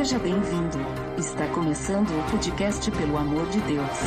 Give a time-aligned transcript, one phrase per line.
[0.00, 0.78] Seja bem-vindo.
[1.18, 3.98] Está começando o podcast Pelo Amor de Deus.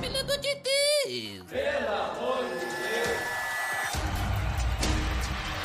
[0.00, 1.44] Pelo amor de Deus!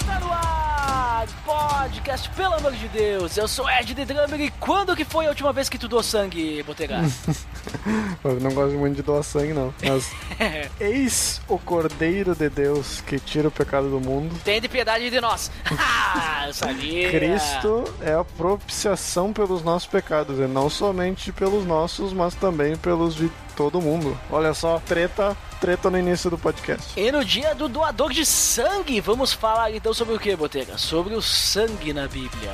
[0.06, 3.38] Tá no ar, podcast, pelo amor de Deus.
[3.38, 6.04] Eu sou Ed The Drummer e quando que foi a última vez que tu doou
[6.04, 7.00] sangue, Botega?
[8.22, 9.74] Eu não gosto muito de doar sangue, não.
[9.82, 10.12] Mas
[10.78, 14.38] eis o Cordeiro de Deus que tira o pecado do mundo.
[14.44, 15.50] Tem de piedade de nós.
[16.16, 17.10] Ah, eu sabia.
[17.12, 23.16] Cristo é a propiciação pelos nossos pecados, e não somente pelos nossos, mas também pelos
[23.16, 24.18] de todo mundo.
[24.32, 27.00] Olha só, treta, treta no início do podcast.
[27.00, 30.78] E no dia do doador de sangue, vamos falar então sobre o que, Botega?
[30.78, 32.52] Sobre o sangue na Bíblia.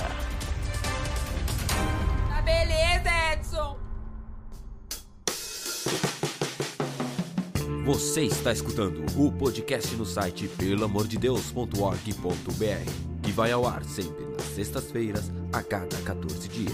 [2.29, 3.77] Tá beleza, Edson!
[7.85, 15.61] Você está escutando o podcast no site pelamordedeus.org.br, vai ao ar sempre nas sextas-feiras, a
[15.61, 16.73] cada 14 dias.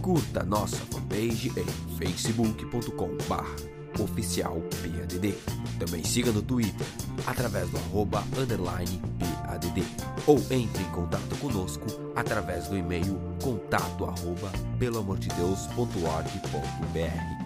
[0.00, 1.66] Curta nossa fanpage em
[1.98, 5.34] facebook.com.br oficial PADD.
[5.78, 6.86] Também siga no Twitter,
[7.26, 9.84] através do arroba underline PADD.
[10.26, 11.84] Ou entre em contato conosco
[12.16, 17.37] através do e-mail contato arroba pelamordedeus.org.br.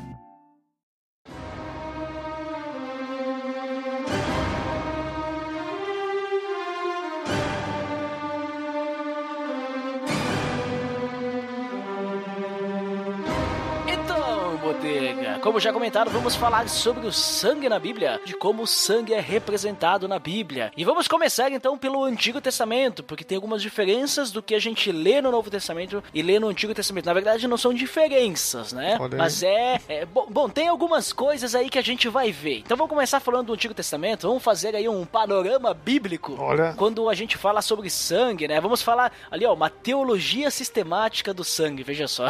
[15.42, 19.18] como já comentaram, vamos falar sobre o sangue na Bíblia, de como o sangue é
[19.18, 20.70] representado na Bíblia.
[20.76, 24.92] E vamos começar então pelo Antigo Testamento, porque tem algumas diferenças do que a gente
[24.92, 27.06] lê no Novo Testamento e lê no Antigo Testamento.
[27.06, 28.96] Na verdade, não são diferenças, né?
[29.18, 29.80] Mas é.
[29.88, 32.58] é bom, bom, tem algumas coisas aí que a gente vai ver.
[32.58, 36.36] Então vamos começar falando do Antigo Testamento, vamos fazer aí um panorama bíblico.
[36.38, 36.72] Olha.
[36.76, 38.60] Quando a gente fala sobre sangue, né?
[38.60, 42.28] Vamos falar ali, ó, uma teologia sistemática do sangue, veja só.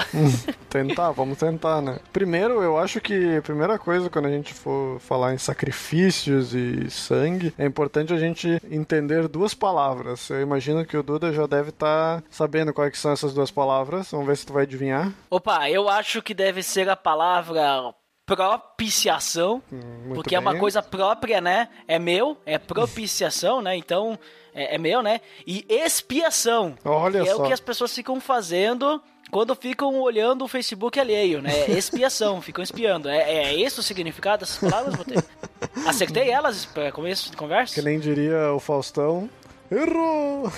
[0.71, 1.99] Tentar, vamos tentar, né?
[2.11, 6.89] Primeiro, eu acho que a primeira coisa quando a gente for falar em sacrifícios e
[6.91, 10.31] sangue, é importante a gente entender duas palavras.
[10.31, 14.11] Eu imagino que o Duda já deve estar sabendo quais que são essas duas palavras.
[14.11, 15.13] Vamos ver se tu vai adivinhar.
[15.29, 17.93] Opa, eu acho que deve ser a palavra
[18.25, 20.61] propiciação, muito porque é uma bem.
[20.61, 21.69] coisa própria, né?
[21.87, 23.77] É meu, é propiciação, né?
[23.77, 24.19] Então,
[24.55, 25.21] é, é meu, né?
[25.47, 26.77] E expiação.
[26.85, 27.43] Olha é só.
[27.43, 29.03] o que as pessoas ficam fazendo
[29.33, 31.71] quando ficam olhando o Facebook alheio, né?
[31.71, 33.09] Expiação, ficam espiando.
[33.09, 35.19] É, é esse o significado dessas palavras, Botei?
[35.89, 37.75] Acertei elas para começo de conversa?
[37.75, 39.31] Que nem diria o Faustão.
[39.71, 40.53] Errou!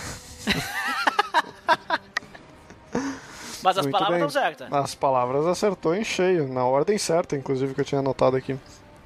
[3.62, 4.26] Mas as Muito palavras bem.
[4.26, 4.72] estão certas.
[4.72, 8.58] As palavras acertou em cheio, na ordem certa, inclusive, que eu tinha anotado aqui.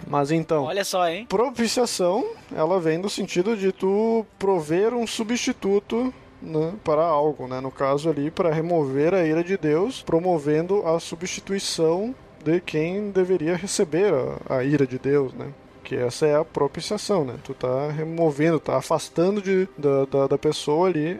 [0.07, 1.27] Mas então, Olha só, hein?
[1.29, 7.61] propiciação, ela vem do sentido de tu prover um substituto né, para algo, né?
[7.61, 13.57] No caso ali, para remover a ira de Deus, promovendo a substituição de quem deveria
[13.57, 14.13] receber
[14.49, 15.49] a, a ira de Deus, né?
[15.83, 17.37] Que essa é a propiciação, né?
[17.43, 21.19] Tu tá removendo, tá afastando de, da, da, da pessoa ali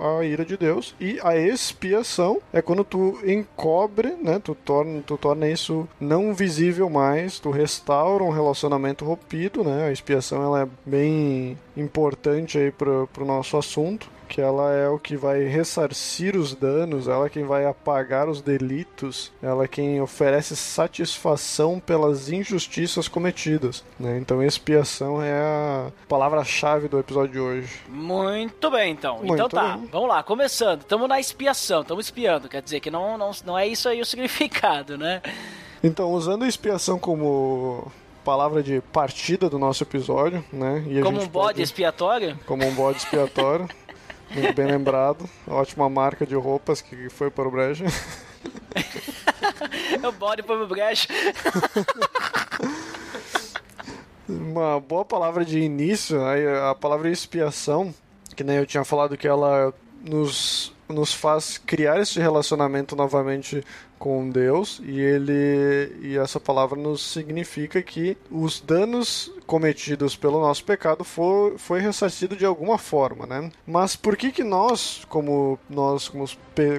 [0.00, 0.94] a ira de Deus.
[0.98, 4.40] E a expiação é quando tu encobre, né?
[4.42, 9.84] Tu torna, tu torna isso não visível mais, tu restaura um relacionamento rompido, né?
[9.84, 14.98] A expiação ela é bem importante aí pro, pro nosso assunto que ela é o
[14.98, 20.00] que vai ressarcir os danos, ela é quem vai apagar os delitos, ela é quem
[20.00, 23.84] oferece satisfação pelas injustiças cometidas.
[23.98, 24.18] Né?
[24.18, 27.80] Então, expiação é a palavra-chave do episódio de hoje.
[27.88, 29.18] Muito bem, então.
[29.18, 29.88] Muito então tá, bem.
[29.90, 30.80] vamos lá, começando.
[30.82, 32.48] Estamos na expiação, estamos espiando.
[32.48, 35.22] Quer dizer que não, não, não é isso aí o significado, né?
[35.82, 37.90] Então, usando a expiação como
[38.24, 40.82] palavra de partida do nosso episódio, né?
[41.00, 42.36] Como um bode pode- expiatório.
[42.44, 43.68] como um bode expiatório.
[44.30, 45.28] Muito bem lembrado.
[45.46, 47.84] Ótima marca de roupas que foi para o brejo.
[50.02, 51.06] o bode foi pro brejo.
[54.28, 56.18] Uma boa palavra de início,
[56.68, 57.94] a palavra expiação,
[58.34, 59.72] que nem eu tinha falado que ela
[60.02, 63.64] nos, nos faz criar esse relacionamento novamente
[63.98, 70.64] com Deus e ele e essa palavra nos significa que os danos cometidos pelo nosso
[70.64, 73.50] pecado foi, foi ressarcido de alguma forma, né?
[73.66, 76.26] Mas por que que nós, como nós como,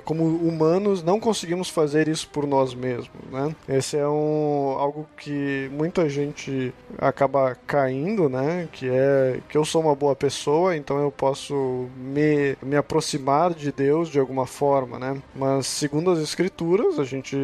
[0.03, 3.55] como humanos, não conseguimos fazer isso por nós mesmos, né?
[3.67, 8.67] Esse é um algo que muita gente acaba caindo, né?
[8.71, 13.71] Que é que eu sou uma boa pessoa, então eu posso me, me aproximar de
[13.71, 15.21] Deus de alguma forma, né?
[15.33, 17.35] Mas segundo as escrituras, a gente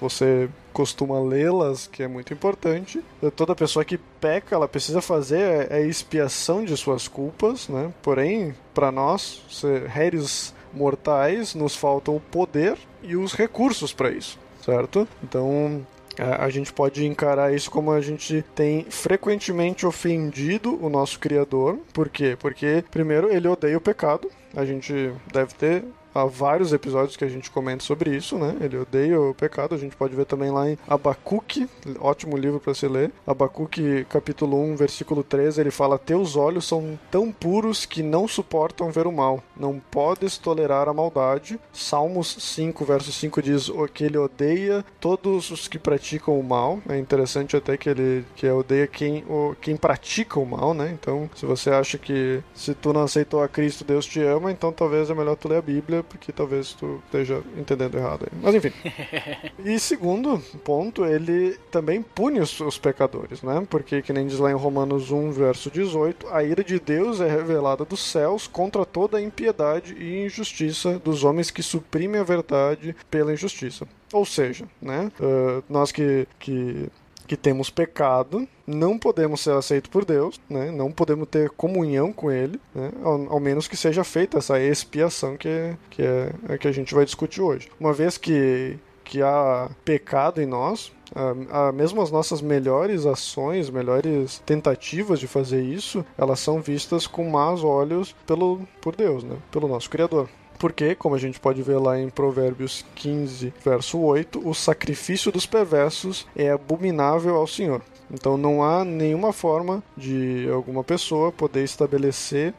[0.00, 3.02] você costuma lê-las, que é muito importante.
[3.34, 7.92] Toda pessoa que peca, ela precisa fazer a expiação de suas culpas, né?
[8.02, 9.42] Porém, para nós,
[9.88, 15.08] réis mortais, nos faltam o poder e os recursos para isso, certo?
[15.24, 15.84] Então,
[16.18, 21.78] a gente pode encarar isso como a gente tem frequentemente ofendido o nosso Criador.
[21.92, 22.36] Por quê?
[22.38, 24.30] Porque, primeiro, ele odeia o pecado.
[24.54, 25.84] A gente deve ter
[26.16, 28.56] há vários episódios que a gente comenta sobre isso, né?
[28.60, 31.68] Ele odeia o pecado, a gente pode ver também lá em Abacuque,
[32.00, 33.12] ótimo livro para se ler.
[33.26, 38.90] Abacuque, capítulo 1, versículo 13, ele fala: Teus olhos são tão puros que não suportam
[38.90, 41.58] ver o mal, não podes tolerar a maldade.
[41.72, 46.80] Salmos 5, verso 5 diz que ele odeia todos os que praticam o mal.
[46.88, 50.90] É interessante até que ele que odeia quem, o, quem pratica o mal, né?
[50.98, 54.72] Então, se você acha que se tu não aceitou a Cristo, Deus te ama, então
[54.72, 58.38] talvez é melhor tu ler a Bíblia porque talvez tu esteja entendendo errado aí.
[58.42, 58.72] Mas enfim.
[59.64, 63.66] e segundo ponto, ele também pune os, os, pecadores, né?
[63.68, 67.28] Porque, que nem diz lá em Romanos 1, verso 18, a ira de Deus é
[67.28, 72.94] revelada dos céus contra toda a impiedade e injustiça dos homens que suprimem a verdade
[73.10, 73.86] pela injustiça.
[74.12, 75.10] Ou seja, né?
[75.20, 76.88] Uh, nós que, que
[77.26, 80.70] que temos pecado, não podemos ser aceitos por Deus, né?
[80.70, 82.90] não podemos ter comunhão com Ele, né?
[83.02, 86.94] ao, ao, menos que seja feita essa expiação que, que é a que a gente
[86.94, 87.68] vai discutir hoje.
[87.78, 93.70] Uma vez que, que há pecado em nós, a, a, mesmo as nossas melhores ações,
[93.70, 99.36] melhores tentativas de fazer isso, elas são vistas com maus olhos pelo, por Deus, né?
[99.50, 100.28] pelo nosso Criador.
[100.58, 105.46] Porque, como a gente pode ver lá em Provérbios 15, verso 8, o sacrifício dos
[105.46, 107.82] perversos é abominável ao Senhor.
[108.10, 112.54] Então não há nenhuma forma de alguma pessoa poder estabelecer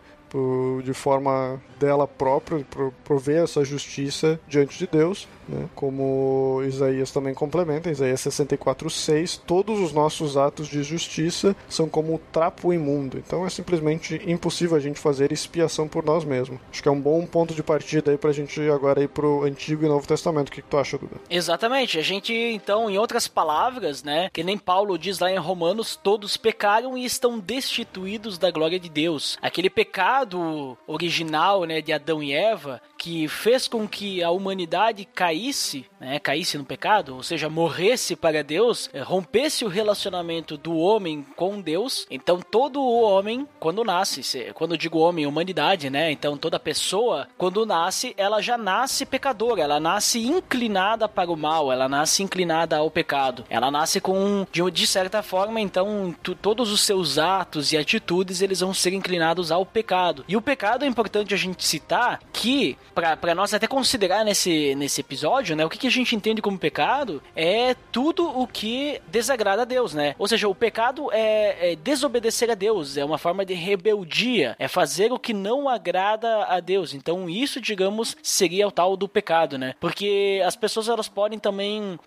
[0.83, 2.65] de forma dela própria,
[3.03, 5.68] prover essa justiça diante de Deus, né?
[5.75, 12.19] como Isaías também complementa, Isaías 64,6, todos os nossos atos de justiça são como um
[12.31, 16.59] trapo imundo, então é simplesmente impossível a gente fazer expiação por nós mesmos.
[16.71, 19.85] Acho que é um bom ponto de partida aí pra gente agora ir pro Antigo
[19.85, 20.50] e Novo Testamento.
[20.50, 21.15] O que, que tu acha, Duda?
[21.30, 25.95] Exatamente, a gente então, em outras palavras, né, que nem Paulo diz lá em Romanos,
[25.95, 29.38] todos pecaram e estão destituídos da glória de Deus.
[29.41, 35.85] Aquele pecado original, né, de Adão e Eva, que fez com que a humanidade caísse,
[35.99, 41.25] né, caísse no pecado, ou seja, morresse para Deus, eh, rompesse o relacionamento do homem
[41.35, 42.07] com Deus.
[42.09, 46.11] Então todo homem, quando nasce, quando eu digo homem, humanidade, né?
[46.11, 51.71] Então toda pessoa, quando nasce, ela já nasce pecadora, ela nasce inclinada para o mal,
[51.71, 53.45] ela nasce inclinada ao pecado.
[53.49, 58.59] Ela nasce com, de, de certa forma, então todos os seus atos e atitudes eles
[58.59, 60.23] vão ser inclinados ao pecado.
[60.27, 64.75] E o pecado é importante a gente gente citar que, para nós até considerar nesse,
[64.75, 69.01] nesse episódio, né, o que, que a gente entende como pecado é tudo o que
[69.07, 70.15] desagrada a Deus, né?
[70.18, 74.68] Ou seja, o pecado é, é desobedecer a Deus, é uma forma de rebeldia, é
[74.68, 76.94] fazer o que não agrada a Deus.
[76.94, 79.74] Então, isso, digamos, seria o tal do pecado, né?
[79.80, 82.00] Porque as pessoas elas podem também uh,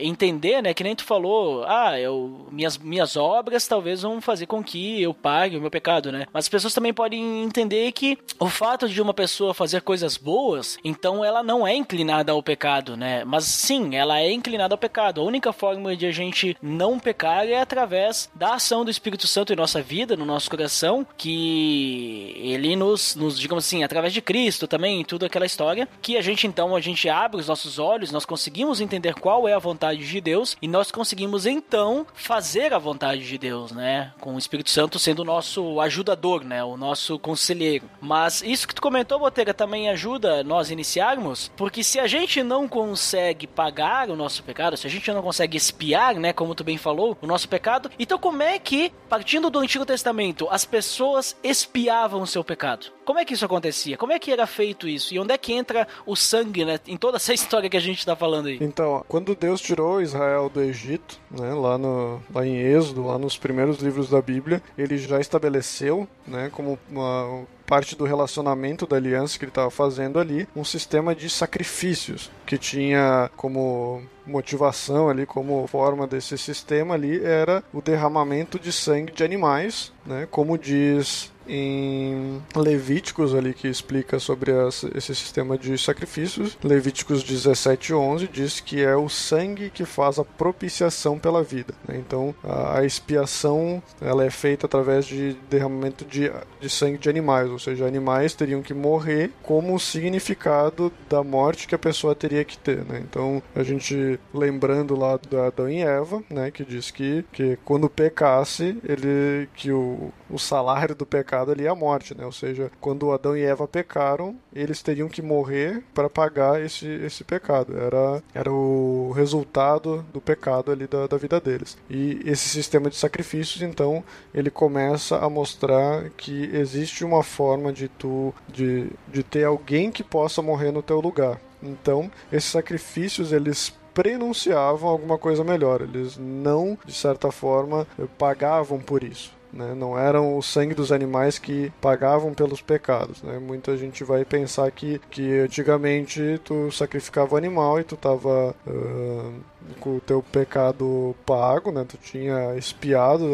[0.00, 4.62] entender, né, que nem tu falou, ah, eu, minhas, minhas obras talvez vão fazer com
[4.62, 6.26] que eu pague o meu pecado, né?
[6.32, 10.16] Mas as pessoas também podem entender que o fato de de uma pessoa fazer coisas
[10.16, 13.24] boas, então ela não é inclinada ao pecado, né?
[13.24, 15.20] Mas sim, ela é inclinada ao pecado.
[15.20, 19.52] A única forma de a gente não pecar é através da ação do Espírito Santo
[19.52, 24.66] em nossa vida, no nosso coração, que ele nos, nos digamos assim, através de Cristo
[24.66, 28.26] também, tudo aquela história, que a gente então a gente abre os nossos olhos, nós
[28.26, 33.24] conseguimos entender qual é a vontade de Deus e nós conseguimos então fazer a vontade
[33.24, 34.12] de Deus, né?
[34.18, 36.64] Com o Espírito Santo sendo o nosso ajudador, né?
[36.64, 37.88] O nosso conselheiro.
[38.00, 42.66] Mas isso que tu comentou, Botega, também ajuda nós iniciarmos, porque se a gente não
[42.66, 46.78] consegue pagar o nosso pecado, se a gente não consegue espiar, né, como tu bem
[46.78, 52.22] falou, o nosso pecado, então como é que, partindo do Antigo Testamento, as pessoas espiavam
[52.22, 52.86] o seu pecado?
[53.08, 53.96] Como é que isso acontecia?
[53.96, 55.14] Como é que era feito isso?
[55.14, 56.78] E onde é que entra o sangue, né?
[56.86, 58.58] Em toda essa história que a gente está falando aí.
[58.60, 63.38] Então, quando Deus tirou Israel do Egito, né, lá, no, lá em Êxodo, lá nos
[63.38, 69.38] primeiros livros da Bíblia, ele já estabeleceu, né, como uma parte do relacionamento da aliança
[69.38, 75.66] que ele estava fazendo ali, um sistema de sacrifícios que tinha como motivação ali, como
[75.66, 82.42] forma desse sistema ali, era o derramamento de sangue de animais, né, como diz em
[82.54, 84.52] Levíticos ali que explica sobre
[84.94, 86.58] esse sistema de sacrifícios.
[86.62, 91.74] Levíticos 17:11 diz que é o sangue que faz a propiciação pela vida.
[91.86, 91.96] Né?
[91.96, 96.30] Então a, a, expiação ela é feita através de derramamento de,
[96.60, 101.74] de sangue de animais, ou seja, animais teriam que morrer como significado da morte que
[101.74, 102.84] a pessoa teria que ter.
[102.84, 103.02] Né?
[103.08, 107.88] Então a gente lembrando lá da Adão e Eva, né, que diz que, que quando
[107.88, 112.24] pecasse ele que o, o, o salário do pecado ali é a morte, né?
[112.24, 117.24] Ou seja, quando Adão e Eva pecaram, eles teriam que morrer para pagar esse, esse
[117.24, 117.76] pecado.
[117.76, 121.76] Era, era o resultado do pecado ali da, da vida deles.
[121.88, 127.88] E esse sistema de sacrifícios, então, ele começa a mostrar que existe uma forma de
[127.88, 131.40] tu de, de ter alguém que possa morrer no teu lugar.
[131.62, 135.80] Então, esses sacrifícios eles prenunciavam alguma coisa melhor.
[135.80, 137.84] Eles não, de certa forma,
[138.16, 139.36] pagavam por isso.
[139.52, 139.74] Né?
[139.74, 143.22] Não eram o sangue dos animais que pagavam pelos pecados.
[143.22, 143.38] Né?
[143.38, 149.32] Muita gente vai pensar que, que antigamente tu sacrificava o animal e tu estava uh,
[149.80, 151.84] com o teu pecado pago, né?
[151.88, 153.24] tu tinha espiado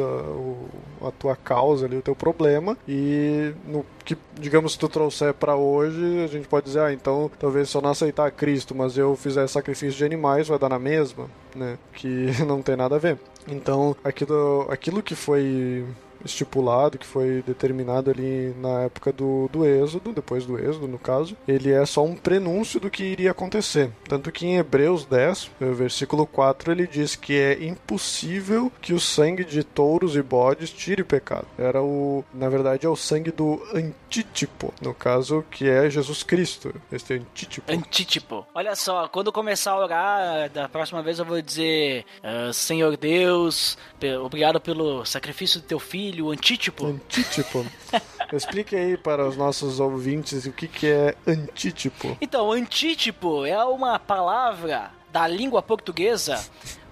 [1.02, 5.56] a, a, tua causa ali, o teu problema e no que, digamos, tu trouxer para
[5.56, 9.16] hoje, a gente pode dizer, ah, então talvez se eu não aceitar Cristo, mas eu
[9.16, 11.78] fizer sacrifício de animais, vai dar na mesma, né?
[11.94, 13.18] Que não tem nada a ver.
[13.48, 15.84] Então, aquilo, aquilo que foi
[16.24, 21.36] estipulado, que foi determinado ali na época do, do Êxodo, depois do Êxodo, no caso,
[21.46, 23.90] ele é só um prenúncio do que iria acontecer.
[24.08, 29.44] Tanto que em Hebreus 10, versículo 4, ele diz que é impossível que o sangue
[29.44, 31.46] de touros e bodes tire o pecado.
[31.58, 36.74] Era o, na verdade, é o sangue do antítipo, no caso, que é Jesus Cristo,
[36.90, 37.72] este antítipo.
[37.72, 38.46] Antítipo.
[38.54, 43.76] Olha só, quando começar a orar, da próxima vez eu vou dizer, uh, Senhor Deus,
[44.22, 46.86] obrigado pelo sacrifício do teu filho, filho, antítipo?
[46.86, 47.66] Antítipo.
[48.32, 52.16] Explique aí para os nossos ouvintes o que, que é antítipo.
[52.20, 56.44] Então, antítipo é uma palavra da língua portuguesa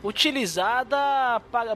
[0.03, 1.75] utilizada para.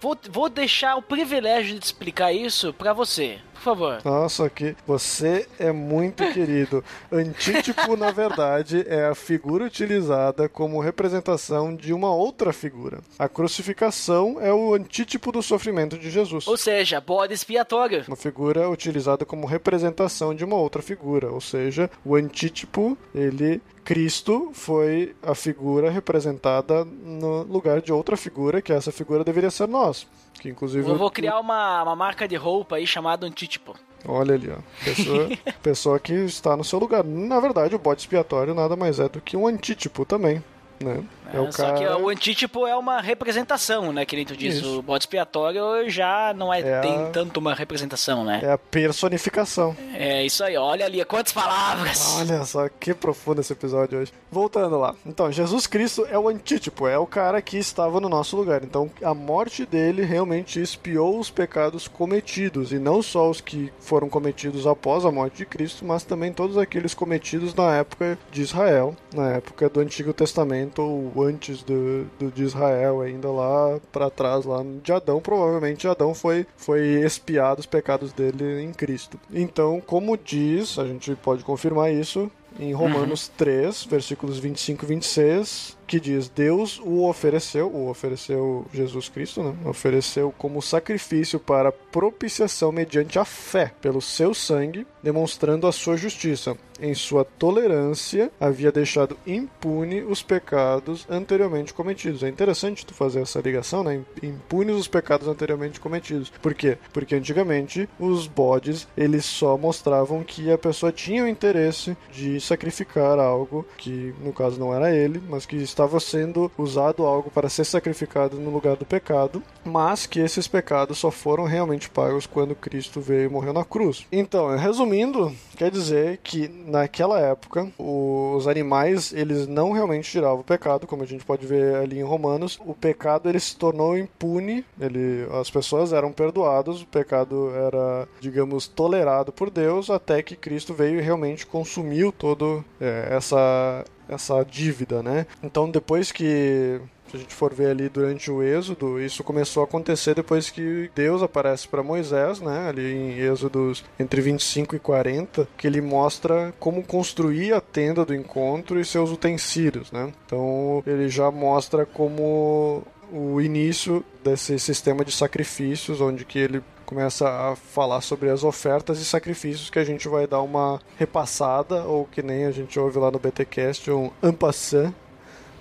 [0.00, 4.00] Vou, vou deixar o privilégio de explicar isso para você por favor.
[4.04, 6.82] Nossa, que você é muito querido.
[7.12, 13.00] Antítipo, na verdade, é a figura utilizada como representação de uma outra figura.
[13.18, 16.48] A crucificação é o antítipo do sofrimento de Jesus.
[16.48, 18.04] Ou seja, bode expiatório.
[18.08, 21.30] Uma figura utilizada como representação de uma outra figura.
[21.30, 28.62] Ou seja, o antítipo, ele Cristo foi a figura representada no lugar de outra figura,
[28.62, 30.06] que essa figura deveria ser nós.
[30.40, 30.88] Que inclusive.
[30.88, 33.76] Eu vou criar uma, uma marca de roupa aí chamada Antítipo.
[34.06, 34.56] Olha ali, ó.
[34.82, 35.28] Pessoa,
[35.62, 37.04] pessoa que está no seu lugar.
[37.04, 40.42] Na verdade, o bode expiatório nada mais é do que um antítipo também
[40.82, 41.04] né?
[41.32, 41.78] É, é o só cara...
[41.78, 44.04] que o antítipo é uma representação, né?
[44.04, 44.78] Que tu diz, Isso.
[44.78, 47.10] o bode expiatório já não é, é tem a...
[47.10, 48.40] tanto uma representação, né?
[48.42, 49.76] É a personificação.
[49.94, 52.16] É isso aí, olha ali, quantas palavras!
[52.18, 54.12] Olha só que profundo esse episódio hoje.
[54.30, 54.94] Voltando lá.
[55.04, 58.62] Então, Jesus Cristo é o antítipo, é o cara que estava no nosso lugar.
[58.62, 64.08] Então, a morte dele realmente espiou os pecados cometidos, e não só os que foram
[64.08, 68.94] cometidos após a morte de Cristo, mas também todos aqueles cometidos na época de Israel,
[69.14, 74.44] na época do Antigo Testamento ou antes do, do, de Israel, ainda lá para trás,
[74.44, 75.20] lá de Adão.
[75.20, 79.18] Provavelmente Adão foi, foi expiado os pecados dele em Cristo.
[79.32, 83.34] Então, como diz, a gente pode confirmar isso, em Romanos uhum.
[83.36, 89.56] 3, versículos 25 e 26, que diz: Deus o ofereceu, o ofereceu Jesus Cristo, né?
[89.64, 96.56] Ofereceu como sacrifício para propiciação mediante a fé pelo seu sangue, demonstrando a sua justiça.
[96.82, 102.22] Em sua tolerância, havia deixado impune os pecados anteriormente cometidos.
[102.22, 104.00] É interessante tu fazer essa ligação, né?
[104.22, 106.30] Impunes os pecados anteriormente cometidos.
[106.40, 106.78] Por quê?
[106.90, 113.18] Porque antigamente os bodes eles só mostravam que a pessoa tinha o interesse de sacrificar
[113.18, 117.48] algo que no caso não era ele, mas que estava estava sendo usado algo para
[117.48, 122.54] ser sacrificado no lugar do pecado, mas que esses pecados só foram realmente pagos quando
[122.54, 124.06] Cristo veio e morreu na cruz.
[124.12, 130.86] Então, resumindo, quer dizer que naquela época os animais eles não realmente tiravam o pecado,
[130.86, 132.58] como a gente pode ver ali em Romanos.
[132.66, 138.68] O pecado ele se tornou impune, ele, as pessoas eram perdoadas, o pecado era, digamos,
[138.68, 145.02] tolerado por Deus até que Cristo veio e realmente consumiu todo é, essa essa dívida,
[145.02, 145.26] né?
[145.42, 149.64] Então depois que se a gente for ver ali durante o Êxodo, isso começou a
[149.64, 152.68] acontecer depois que Deus aparece para Moisés, né?
[152.68, 158.14] Ali em Êxodos entre 25 e 40, que ele mostra como construir a tenda do
[158.14, 160.12] encontro e seus utensílios, né?
[160.24, 167.28] Então ele já mostra como o início desse sistema de sacrifícios, onde que ele começa
[167.28, 172.04] a falar sobre as ofertas e sacrifícios que a gente vai dar uma repassada, ou
[172.04, 174.92] que nem a gente ouve lá no BTcast, um ampassant,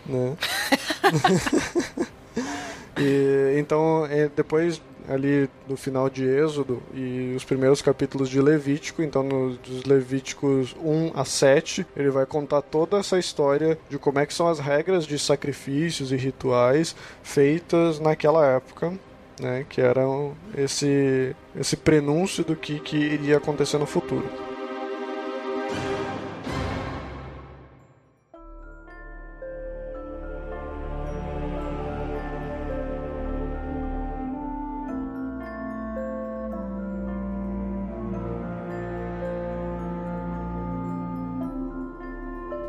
[0.07, 0.35] né?
[2.97, 9.03] e, então, é, depois ali no final de Êxodo e os primeiros capítulos de Levítico,
[9.03, 14.25] então nos Levíticos 1 a 7, ele vai contar toda essa história de como é
[14.25, 18.93] que são as regras de sacrifícios e rituais feitas naquela época
[19.39, 19.65] né?
[19.69, 20.01] Que era
[20.57, 24.48] esse, esse prenúncio do que, que iria acontecer no futuro.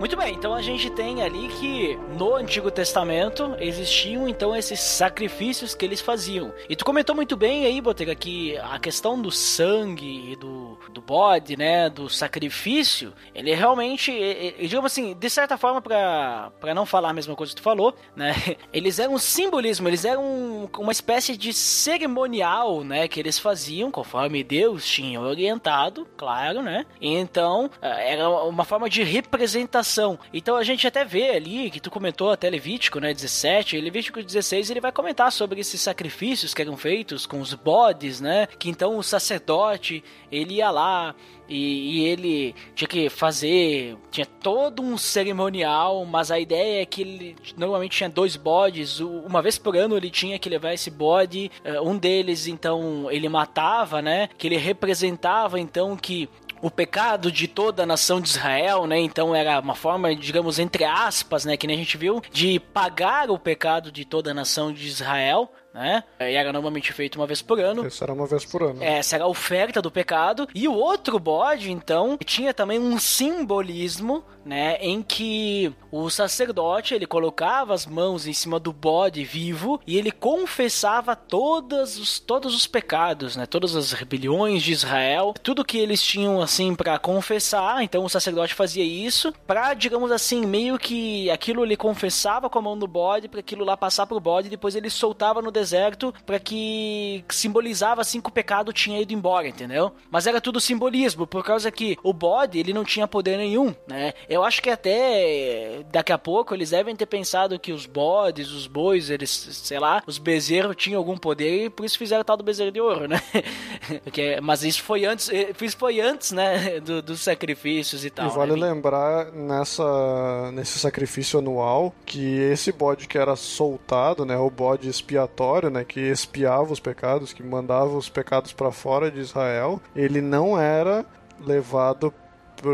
[0.00, 5.75] Muito bem, então a gente tem ali que no Antigo Testamento existiam então esses sacrifícios
[5.75, 6.54] que eles faziam.
[6.71, 11.02] E tu comentou muito bem aí, Botega, que a questão do sangue e do, do
[11.02, 14.11] bode, né, do sacrifício, ele realmente,
[14.59, 18.33] digamos assim, de certa forma, pra não falar a mesma coisa que tu falou, né,
[18.73, 24.42] eles eram um simbolismo, eles eram uma espécie de cerimonial, né, que eles faziam conforme
[24.42, 29.89] Deus tinha orientado, claro, né, então eh, era uma forma de representação.
[30.32, 34.23] Então a gente até vê ali, que tu comentou até Levítico, né, 17, e Levítico
[34.23, 38.70] 16, ele vai comentar sobre esses sacrifícios que eram feitos com os bodes, né, que
[38.70, 41.14] então o sacerdote, ele ia lá
[41.49, 47.02] e, e ele tinha que fazer, tinha todo um cerimonial, mas a ideia é que
[47.02, 51.50] ele normalmente tinha dois bodes, uma vez por ano ele tinha que levar esse bode,
[51.64, 56.28] eh, um deles então ele matava, né, que ele representava então que
[56.62, 58.99] o pecado de toda a nação de Israel, né?
[58.99, 61.57] Então era uma forma, digamos, entre aspas, né?
[61.57, 65.50] Que nem a gente viu, de pagar o pecado de toda a nação de Israel,
[65.73, 66.03] né?
[66.21, 67.87] E era normalmente feito uma vez por ano.
[67.87, 68.83] Isso era uma vez por ano.
[68.83, 70.49] Essa era a oferta do pecado.
[70.55, 74.77] E o outro bode, então, tinha também um simbolismo, né?
[74.81, 80.11] Em que o sacerdote, ele colocava as mãos em cima do bode vivo e ele
[80.11, 83.47] confessava todas os, todos os pecados, né?
[83.47, 85.35] Todas as rebeliões de Israel.
[85.43, 87.83] Tudo que eles tinham, assim, para confessar.
[87.83, 92.62] Então o sacerdote fazia isso pra, digamos assim, meio que aquilo ele confessava com a
[92.62, 96.12] mão no bode, para aquilo lá passar pro bode e depois ele soltava no deserto
[96.25, 99.93] para que simbolizava assim que o pecado tinha ido embora, entendeu?
[100.11, 104.13] Mas era tudo simbolismo, por causa que o bode, ele não tinha poder nenhum, né?
[104.28, 108.67] Eu acho que até daqui a pouco eles devem ter pensado que os bodes, os
[108.67, 112.45] bois, eles, sei lá, os bezerros tinham algum poder e por isso fizeram tal do
[112.45, 113.21] bezerro de ouro, né?
[114.04, 118.26] Porque, mas isso foi antes, eh, isso foi antes, né, do- dos sacrifícios e tal.
[118.28, 118.69] E vale né?
[118.69, 125.30] lembrar nessa, nesse sacrifício anual que esse bode que era soltado, né, o bode expiatório,
[125.71, 130.58] né, que expiava os pecados, que mandava os pecados para fora de Israel, ele não
[130.58, 131.04] era
[131.45, 132.13] levado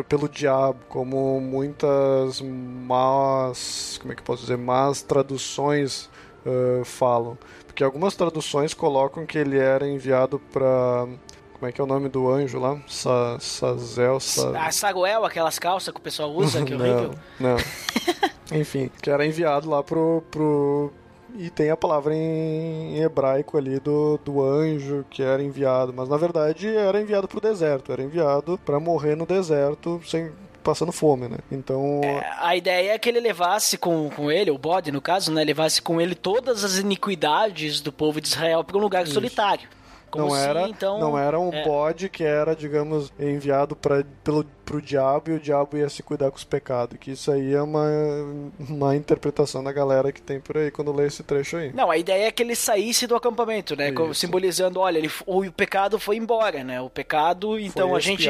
[0.08, 6.10] pelo diabo, como muitas más, como é que posso dizer, más traduções
[6.44, 11.06] eh, falam, porque algumas traduções colocam que ele era enviado para
[11.56, 12.78] como é que é o nome do anjo lá?
[12.86, 14.66] Sa, Sazel, Sa...
[14.66, 17.14] A Saguel, aquelas calças que o pessoal usa, que é horrível.
[17.40, 18.58] Não, não.
[18.58, 20.92] Enfim, que era enviado lá pro, pro.
[21.38, 26.16] E tem a palavra em, hebraico ali do, do anjo que era enviado, mas na
[26.16, 30.30] verdade era enviado pro deserto, era enviado para morrer no deserto sem
[30.62, 31.38] passando fome, né?
[31.52, 32.00] Então,
[32.40, 35.44] A ideia é que ele levasse com, com ele, o bode no caso, né?
[35.44, 39.68] Levasse com ele todas as iniquidades do povo de Israel para um lugar solitário.
[40.16, 41.64] Como não se, era, então, não era um é.
[41.64, 46.30] bode que era, digamos, enviado para pelo pro diabo e o diabo ia se cuidar
[46.30, 46.98] com os pecados.
[46.98, 47.86] Que isso aí é uma,
[48.58, 51.72] uma interpretação da galera que tem por aí quando lê esse trecho aí.
[51.72, 53.90] Não, a ideia é que ele saísse do acampamento, né?
[53.90, 54.14] Isso.
[54.14, 56.80] Simbolizando, olha, ele, o, o pecado foi embora, né?
[56.80, 58.28] O pecado, então Foi a gente.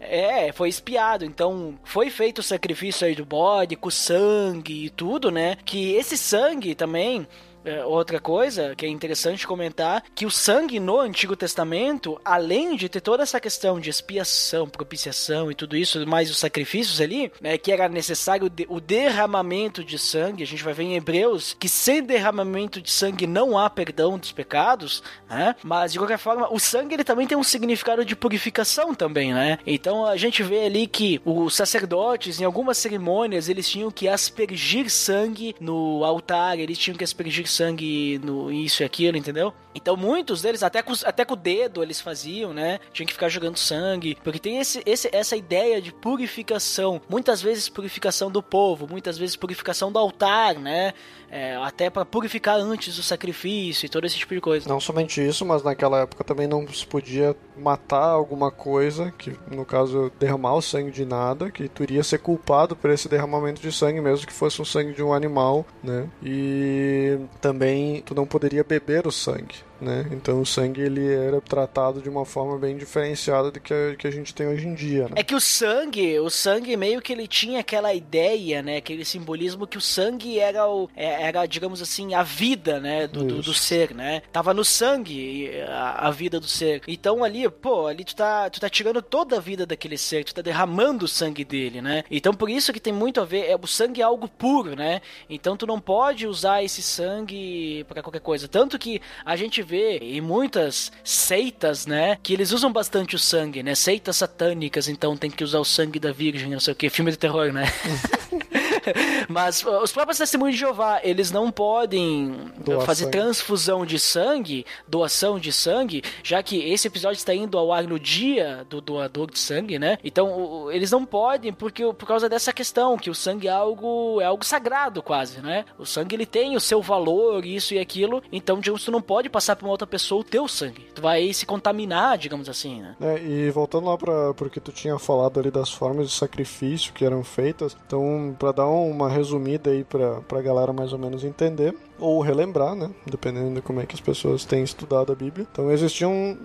[0.00, 1.24] É, foi espiado.
[1.24, 5.56] Então, foi feito o sacrifício aí do bode, com sangue e tudo, né?
[5.64, 7.26] Que esse sangue também.
[7.68, 12.88] É, outra coisa que é interessante comentar, que o sangue no Antigo Testamento, além de
[12.88, 17.58] ter toda essa questão de expiação, propiciação e tudo isso, mais os sacrifícios ali, né,
[17.58, 22.02] que era necessário o derramamento de sangue, a gente vai ver em Hebreus que sem
[22.02, 25.54] derramamento de sangue não há perdão dos pecados, né?
[25.62, 29.58] Mas de qualquer forma, o sangue ele também tem um significado de purificação também, né?
[29.66, 34.88] Então a gente vê ali que os sacerdotes em algumas cerimônias eles tinham que aspergir
[34.90, 39.52] sangue no altar, eles tinham que aspergir sangue no isso e aquilo, entendeu?
[39.80, 42.78] Então muitos deles até com, até com o dedo eles faziam, né?
[42.92, 47.68] Tinham que ficar jogando sangue, porque tem esse, esse essa ideia de purificação, muitas vezes
[47.68, 50.92] purificação do povo, muitas vezes purificação do altar, né?
[51.30, 54.66] É, até para purificar antes do sacrifício e todo esse tipo de coisa.
[54.66, 59.64] Não somente isso, mas naquela época também não se podia matar alguma coisa, que no
[59.64, 63.70] caso derramar o sangue de nada, que tu iria ser culpado por esse derramamento de
[63.70, 66.08] sangue, mesmo que fosse um sangue de um animal, né?
[66.22, 69.67] E também tu não poderia beber o sangue.
[69.80, 70.06] Né?
[70.12, 74.06] Então o sangue ele era tratado de uma forma bem diferenciada do que a, que
[74.06, 75.04] a gente tem hoje em dia.
[75.04, 75.14] Né?
[75.16, 78.78] É que o sangue, o sangue meio que ele tinha aquela ideia, né?
[78.78, 83.06] Aquele simbolismo que o sangue era, o, é, era digamos assim, a vida, né?
[83.06, 84.22] Do, do, do ser, né?
[84.32, 86.82] Tava no sangue a, a, vida do ser.
[86.86, 90.34] Então ali, pô, ali tu tá, tu tá tirando toda a vida daquele ser, tu
[90.34, 92.04] tá derramando o sangue dele, né?
[92.10, 95.00] Então por isso que tem muito a ver, é, o sangue é algo puro, né?
[95.28, 98.48] Então tu não pode usar esse sangue para qualquer coisa.
[98.48, 102.18] Tanto que a gente vê em muitas seitas, né?
[102.22, 103.74] Que eles usam bastante o sangue, né?
[103.74, 106.88] Seitas satânicas, então tem que usar o sangue da virgem, não sei o que.
[106.88, 107.64] Filme de terror, né?
[109.28, 113.18] Mas os próprios testemunhos de Jeová, eles não podem Doar fazer sangue.
[113.18, 117.98] transfusão de sangue, doação de sangue, já que esse episódio está indo ao ar no
[117.98, 119.98] dia do doador de sangue, né?
[120.02, 124.24] Então, eles não podem porque por causa dessa questão que o sangue é algo é
[124.24, 125.64] algo sagrado quase, né?
[125.78, 128.22] O sangue ele tem o seu valor, isso e aquilo.
[128.32, 130.86] Então, tu não pode passar para uma outra pessoa o teu sangue.
[130.94, 132.96] Tu vai se contaminar, digamos assim, né?
[133.00, 137.04] É, e voltando lá para porque tu tinha falado ali das formas de sacrifício que
[137.04, 137.76] eram feitas.
[137.86, 142.74] Então, para dar uma resumida aí para pra galera mais ou menos entender ou relembrar,
[142.74, 142.90] né?
[143.06, 145.46] Dependendo de como é que as pessoas têm estudado a Bíblia.
[145.50, 146.36] Então existiam,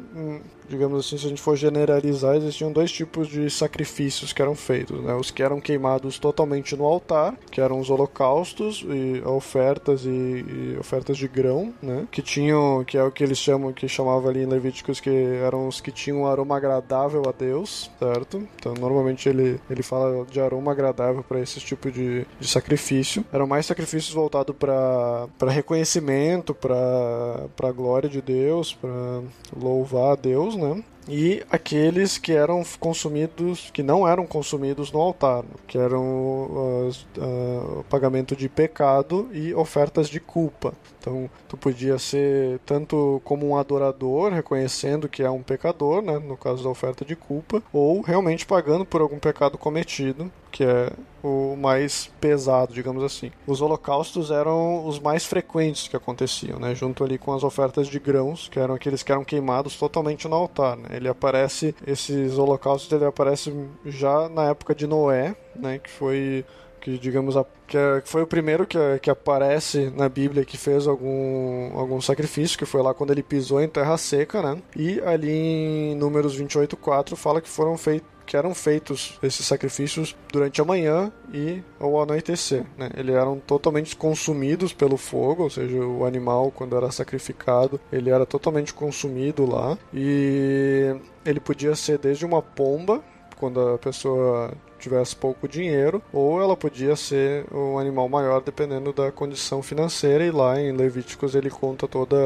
[0.68, 5.02] digamos assim, se a gente for generalizar, existiam dois tipos de sacrifícios que eram feitos,
[5.02, 5.14] né?
[5.14, 10.78] Os que eram queimados totalmente no altar, que eram os holocaustos e ofertas e, e
[10.80, 12.08] ofertas de grão, né?
[12.12, 15.68] Que tinham, que é o que eles chamam, que chamava ali em Levíticos, que eram
[15.68, 18.48] os que tinham um aroma agradável a Deus, certo?
[18.56, 23.26] Então normalmente ele, ele fala de aroma agradável para esse tipo de, de sacrifício.
[23.32, 29.22] Eram mais sacrifícios voltados para para reconhecimento, para a glória de Deus, para
[29.54, 30.82] louvar a Deus, né?
[31.06, 37.86] e aqueles que eram consumidos, que não eram consumidos no altar, que eram uh, uh,
[37.90, 40.74] pagamento de pecado e ofertas de culpa.
[41.04, 46.38] Então, tu podia ser tanto como um adorador, reconhecendo que é um pecador, né, no
[46.38, 51.58] caso da oferta de culpa, ou realmente pagando por algum pecado cometido, que é o
[51.58, 53.34] mais pesado, digamos assim.
[53.46, 58.00] Os holocaustos eram os mais frequentes que aconteciam, né, junto ali com as ofertas de
[58.00, 60.78] grãos, que eram aqueles que eram queimados totalmente no altar.
[60.78, 60.88] Né.
[60.94, 63.54] Ele aparece, esses holocaustos ele aparece
[63.86, 66.46] já na época de Noé, né, que foi
[66.84, 71.72] que digamos que, é, foi o primeiro que, que aparece na Bíblia que fez algum,
[71.78, 74.62] algum sacrifício, que foi lá quando ele pisou em terra seca, né?
[74.76, 80.62] E ali em Números 28:4 fala que foram feitos que eram feitos esses sacrifícios durante
[80.62, 82.66] a manhã e ao anoitecer.
[82.78, 82.90] Né?
[82.96, 88.26] Eles eram totalmente consumidos pelo fogo, ou seja, o animal, quando era sacrificado, ele era
[88.26, 89.78] totalmente consumido lá.
[89.94, 93.04] E ele podia ser desde uma pomba,
[93.44, 99.12] quando a pessoa tivesse pouco dinheiro, ou ela podia ser um animal maior dependendo da
[99.12, 102.22] condição financeira, e lá em Levíticos ele conta todas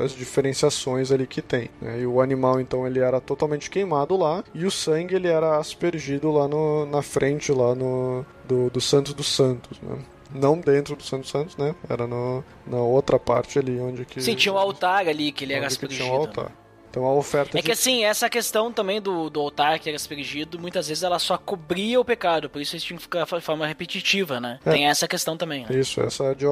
[0.00, 1.70] as diferenciações ali que tem.
[1.82, 2.02] Né?
[2.02, 6.30] E o animal então ele era totalmente queimado lá, e o sangue ele era aspergido
[6.30, 9.80] lá no, na frente, lá no do, do Santo dos Santos.
[9.82, 9.98] Né?
[10.32, 11.74] não dentro do Santo Santos, né?
[11.88, 14.20] Era no, na outra parte ali onde que.
[14.20, 16.04] Sim, tinha um altar ali que ele era aspergido.
[16.04, 16.52] Tinha um altar.
[16.90, 17.56] Então a oferta.
[17.56, 21.18] É que assim, essa questão também do, do altar que era aspergido, muitas vezes ela
[21.18, 24.58] só cobria o pecado, por isso isso tinha que ficar de forma repetitiva, né?
[24.64, 24.72] É.
[24.72, 25.64] Tem essa questão também.
[25.68, 25.78] Né?
[25.78, 26.44] Isso, essa de,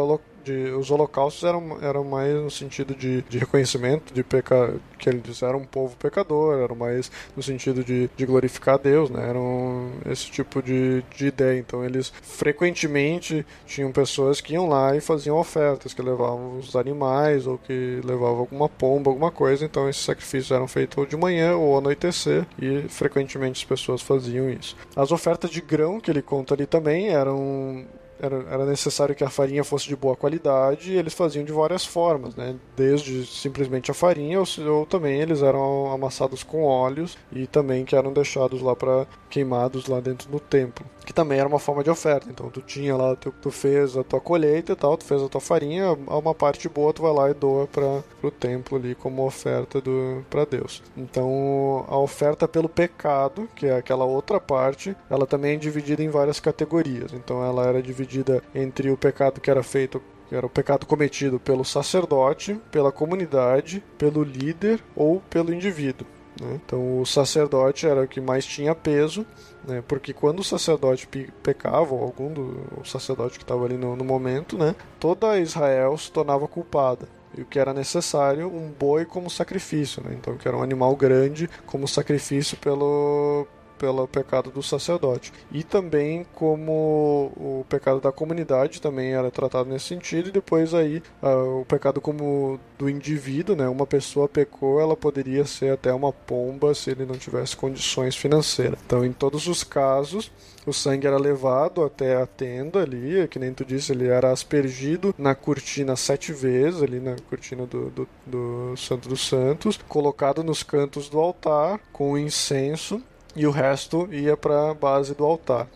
[0.45, 5.43] de, os holocaustos eram, eram mais no sentido de, de reconhecimento de pecado, que eles
[5.43, 9.29] eram um povo pecador, eram mais no sentido de, de glorificar a Deus, né?
[9.29, 11.59] Eram esse tipo de, de ideia.
[11.59, 17.47] Então eles frequentemente tinham pessoas que iam lá e faziam ofertas, que levavam os animais
[17.47, 19.65] ou que levavam alguma pomba, alguma coisa.
[19.65, 24.77] Então esses sacrifícios eram feitos de manhã ou anoitecer e frequentemente as pessoas faziam isso.
[24.97, 27.85] As ofertas de grão que ele conta ali também eram
[28.21, 31.85] era, era necessário que a farinha fosse de boa qualidade e eles faziam de várias
[31.85, 32.57] formas, né?
[32.77, 37.95] Desde simplesmente a farinha ou, ou também eles eram amassados com óleos e também que
[37.95, 41.91] eram deixados lá para queimados lá dentro do templo, que também era uma forma de
[41.91, 42.29] oferta.
[42.31, 45.29] Então tu tinha lá, tu, tu fez a tua colheita e tal, tu fez a
[45.29, 49.25] tua farinha, uma parte boa tu vai lá e doa para o templo ali como
[49.25, 50.83] oferta do para Deus.
[50.97, 56.09] Então a oferta pelo pecado, que é aquela outra parte, ela também é dividida em
[56.09, 57.13] várias categorias.
[57.13, 58.08] Então ela era dividida
[58.55, 63.83] entre o pecado que era feito que era o pecado cometido pelo sacerdote, pela comunidade,
[63.97, 66.07] pelo líder ou pelo indivíduo.
[66.41, 66.61] Né?
[66.65, 69.27] Então o sacerdote era o que mais tinha peso,
[69.67, 69.83] né?
[69.89, 71.09] porque quando o sacerdote
[71.43, 74.75] pecava, ou algum do sacerdote que estava ali no, no, momento, né?
[75.01, 77.09] toda Israel se tornava culpada.
[77.37, 80.03] E o que era necessário, um boi como sacrifício.
[80.03, 80.17] Né?
[80.19, 83.47] Então, que era um animal grande como sacrifício pelo,
[83.79, 85.33] pelo pecado do sacerdote.
[85.53, 91.03] E também como o pecado da comunidade também era tratado nesse sentido, e depois aí
[91.23, 93.69] uh, o pecado como do indivíduo, né?
[93.69, 98.79] Uma pessoa pecou, ela poderia ser até uma pomba se ele não tivesse condições financeiras.
[98.85, 100.31] Então, em todos os casos,
[100.67, 105.15] o sangue era levado até a tenda ali, que nem tu disse, ele era aspergido
[105.17, 110.63] na cortina sete vezes, ali na cortina do, do, do Santo dos Santos, colocado nos
[110.63, 113.03] cantos do altar com incenso
[113.39, 115.69] e o resto ia para a base do altar.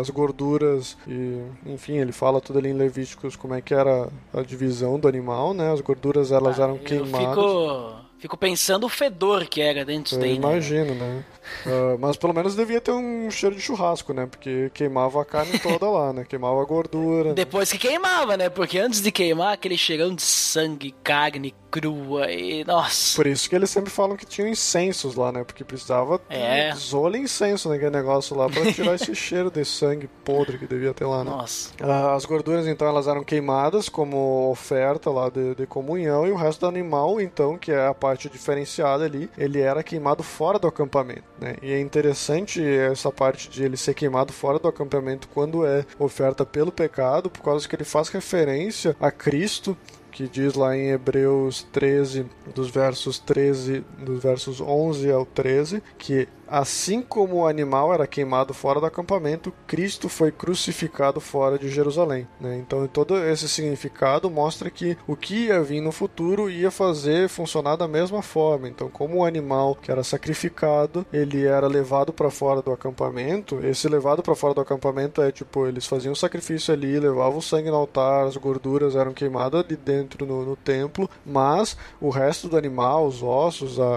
[0.00, 4.40] As gorduras e, enfim, ele fala tudo ali em Levíticos como é que era a
[4.42, 5.72] divisão do animal, né?
[5.72, 7.28] As gorduras elas ah, eram queimadas.
[7.28, 10.30] Fico, fico pensando o fedor que era dentro daí.
[10.30, 10.36] Né?
[10.36, 10.94] Imagino, né?
[10.94, 11.24] né?
[11.66, 14.26] Uh, mas pelo menos devia ter um cheiro de churrasco, né?
[14.26, 16.24] Porque queimava a carne toda lá, né?
[16.24, 17.34] Queimava a gordura.
[17.34, 18.48] Depois que queimava, né?
[18.48, 22.64] Porque antes de queimar, aquele cheirão de sangue, carne crua e.
[22.64, 23.16] Nossa.
[23.16, 25.42] Por isso que eles sempre falam que tinham incensos lá, né?
[25.42, 26.72] Porque precisava é.
[26.76, 31.04] zole incenso naquele negócio lá pra tirar esse cheiro de sangue podre que devia ter
[31.04, 31.30] lá, né?
[31.30, 31.70] Nossa.
[31.82, 36.36] Uh, as gorduras, então, elas eram queimadas como oferta lá de, de comunhão e o
[36.36, 40.68] resto do animal, então, que é a parte diferenciada ali, ele era queimado fora do
[40.68, 41.24] acampamento.
[41.40, 41.56] Né?
[41.60, 46.46] E é interessante essa parte de ele ser queimado fora do acampamento quando é oferta
[46.46, 49.76] pelo pecado, por causa que ele faz referência a Cristo
[50.14, 56.28] que diz lá em Hebreus 13, dos versos 13, dos versos 11 ao 13, que
[56.54, 62.28] Assim como o animal era queimado fora do acampamento, Cristo foi crucificado fora de Jerusalém.
[62.40, 62.58] Né?
[62.58, 67.74] Então, todo esse significado mostra que o que ia vir no futuro ia fazer funcionar
[67.74, 68.68] da mesma forma.
[68.68, 73.58] Então, como o animal que era sacrificado, ele era levado para fora do acampamento.
[73.66, 77.42] Esse levado para fora do acampamento é tipo, eles faziam o sacrifício ali, levavam o
[77.42, 82.48] sangue no altar, as gorduras eram queimadas ali dentro no, no templo, mas o resto
[82.48, 83.96] do animal, os ossos, a,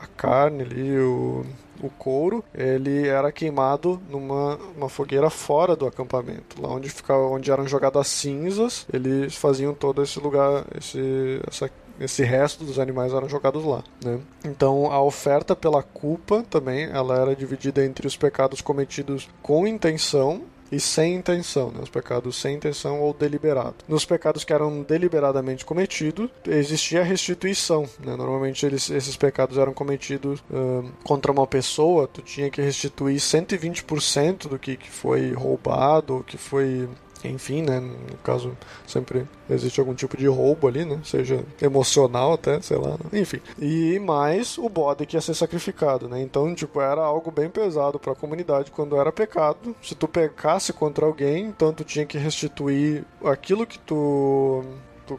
[0.00, 1.46] a carne ali, o
[1.82, 7.50] o couro, ele era queimado numa uma fogueira fora do acampamento, lá onde ficava, onde
[7.50, 13.12] eram jogadas as cinzas, eles faziam todo esse lugar, esse essa esse resto dos animais
[13.12, 14.18] eram jogados lá, né?
[14.44, 20.42] Então a oferta pela culpa também ela era dividida entre os pecados cometidos com intenção
[20.72, 21.80] e sem intenção, né?
[21.82, 23.76] os pecados sem intenção ou deliberado.
[23.86, 27.82] Nos pecados que eram deliberadamente cometidos, existia restituição.
[28.02, 28.16] Né?
[28.16, 34.48] Normalmente eles, esses pecados eram cometidos uh, contra uma pessoa, tu tinha que restituir 120%
[34.48, 36.88] do que, que foi roubado, que foi
[37.28, 37.80] enfim, né?
[37.80, 38.56] No caso,
[38.86, 41.00] sempre existe algum tipo de roubo ali, né?
[41.04, 42.90] Seja emocional até, sei lá.
[42.90, 43.20] Né?
[43.20, 43.40] Enfim.
[43.58, 46.20] E mais o bode que ia ser sacrificado, né?
[46.20, 49.74] Então, tipo, era algo bem pesado para a comunidade quando era pecado.
[49.82, 54.64] Se tu pecasse contra alguém, então tu tinha que restituir aquilo que tu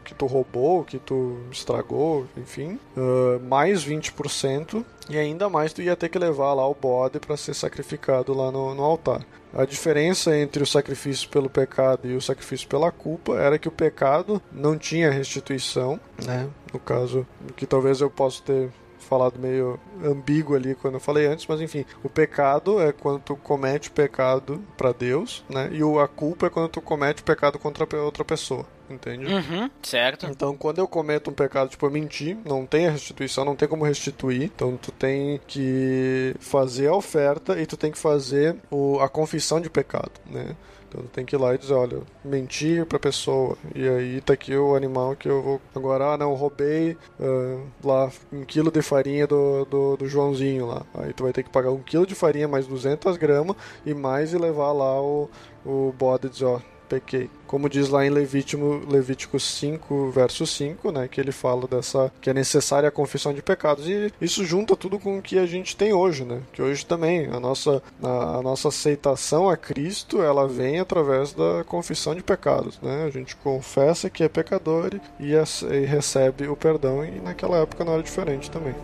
[0.04, 5.94] que tu roubou, que tu estragou, enfim, uh, mais 20%, e ainda mais tu ia
[5.94, 9.24] ter que levar lá o bode para ser sacrificado lá no, no altar.
[9.56, 13.72] A diferença entre o sacrifício pelo pecado e o sacrifício pela culpa era que o
[13.72, 16.48] pecado não tinha restituição, né?
[16.72, 18.70] No caso, que talvez eu possa ter
[19.04, 23.36] falado meio ambíguo ali quando eu falei antes, mas enfim, o pecado é quando tu
[23.36, 25.70] comete pecado para Deus, né?
[25.72, 29.26] E a culpa é quando tu comete pecado contra outra pessoa entende?
[29.26, 30.26] Uhum, certo.
[30.26, 33.68] Então, quando eu cometo um pecado, tipo, eu mentir, não tem a restituição, não tem
[33.68, 34.44] como restituir.
[34.44, 39.60] Então, tu tem que fazer a oferta e tu tem que fazer o, a confissão
[39.60, 40.54] de pecado, né?
[40.94, 43.58] Então tu tem que ir lá e dizer, olha, mentir pra pessoa.
[43.74, 45.60] E aí tá aqui o animal que eu vou.
[45.74, 50.82] Agora, ah não, roubei uh, lá um quilo de farinha do, do, do, Joãozinho lá.
[50.94, 54.32] Aí tu vai ter que pagar um quilo de farinha mais 200 gramas e mais
[54.32, 55.28] e levar lá o,
[55.66, 57.30] o bode e dizer, ó, pequei.
[57.46, 62.30] Como diz lá em Levítico, Levítico 5, verso 5, né, que ele fala dessa que
[62.30, 63.88] é necessária a confissão de pecados.
[63.88, 66.40] E isso junta tudo com o que a gente tem hoje, né?
[66.52, 71.64] Que hoje também a nossa a, a nossa aceitação a Cristo, ela vem através da
[71.64, 73.04] confissão de pecados, né?
[73.04, 77.94] A gente confessa que é pecador e, e recebe o perdão e naquela época não
[77.94, 78.74] era diferente também.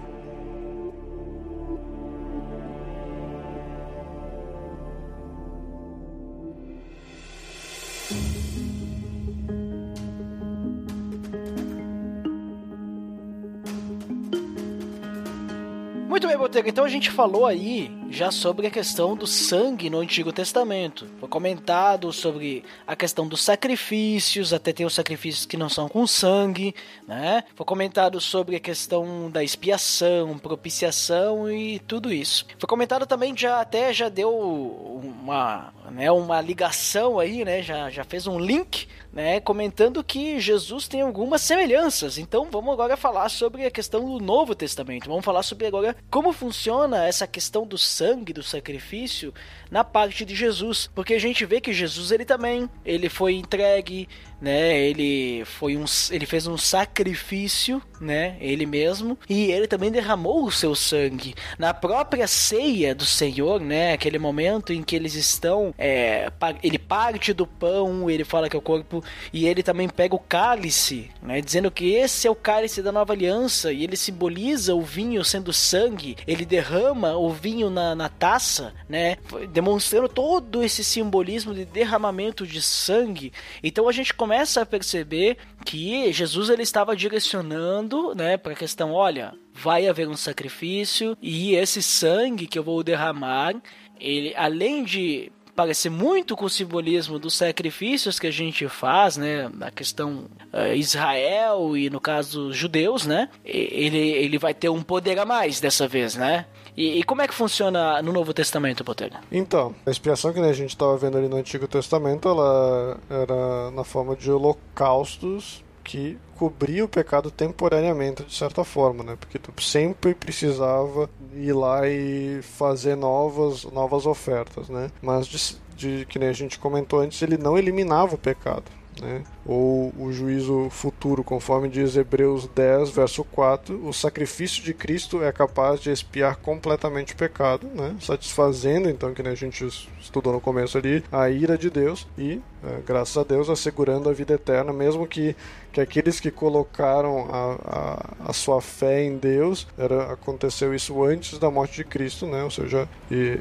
[16.69, 21.07] Então a gente falou aí já sobre a questão do sangue no Antigo Testamento.
[21.21, 26.05] Foi comentado sobre a questão dos sacrifícios, até tem os sacrifícios que não são com
[26.07, 26.75] sangue,
[27.07, 27.45] né?
[27.55, 32.45] Foi comentado sobre a questão da expiação, propiciação e tudo isso.
[32.59, 37.63] Foi comentado também já até já deu uma, né, uma ligação aí, né?
[37.63, 42.19] Já, já fez um link né, comentando que Jesus tem algumas semelhanças.
[42.19, 45.09] Então vamos agora falar sobre a questão do Novo Testamento.
[45.09, 48.00] Vamos falar sobre agora como funciona essa questão do sangue,
[48.33, 49.33] do sacrifício,
[49.71, 54.09] na parte de Jesus, porque a gente vê que Jesus ele também, ele foi entregue,
[54.41, 54.79] né?
[54.79, 58.37] Ele foi um ele fez um sacrifício, né?
[58.41, 63.93] Ele mesmo, e ele também derramou o seu sangue na própria ceia do Senhor, né?
[63.93, 66.31] Aquele momento em que eles estão, é,
[66.63, 70.19] ele parte do pão, ele fala que é o corpo e ele também pega o
[70.19, 71.41] cálice, né?
[71.41, 75.53] Dizendo que esse é o cálice da nova aliança e ele simboliza o vinho sendo
[75.53, 79.17] sangue, ele derrama o vinho na, na taça, né?
[79.53, 83.33] Demonstrando todo esse simbolismo de derramamento de sangue.
[83.63, 88.93] Então a gente começa a perceber que Jesus ele estava direcionando, né, para a questão,
[88.93, 93.55] olha, vai haver um sacrifício e esse sangue que eu vou derramar,
[93.99, 95.31] ele além de
[95.61, 100.75] parecer muito com o simbolismo dos sacrifícios que a gente faz, né, na questão uh,
[100.75, 105.87] Israel e no caso judeus, né, ele, ele vai ter um poder a mais dessa
[105.87, 106.47] vez, né?
[106.75, 109.21] E, e como é que funciona no Novo Testamento, Botega?
[109.31, 113.85] Então, a expiação que a gente estava vendo ali no Antigo Testamento, ela era na
[113.85, 119.15] forma de holocaustos que cobria o pecado temporariamente, de certa forma, né?
[119.21, 124.91] Porque tu sempre precisava ir lá e fazer novas, novas ofertas, né?
[125.03, 128.65] Mas de, de que nem a gente comentou antes, ele não eliminava o pecado.
[129.03, 129.23] Né?
[129.45, 135.33] Ou o juízo futuro, conforme diz Hebreus 10, verso 4, o sacrifício de Cristo é
[135.33, 137.97] capaz de expiar completamente o pecado, né?
[138.01, 139.67] satisfazendo, então, que a gente
[140.01, 144.13] estudou no começo ali, a ira de Deus e, é, graças a Deus, assegurando a
[144.13, 145.35] vida eterna, mesmo que,
[145.73, 151.39] que aqueles que colocaram a, a, a sua fé em Deus, era, aconteceu isso antes
[151.39, 152.45] da morte de Cristo, né?
[152.45, 152.89] ou seja,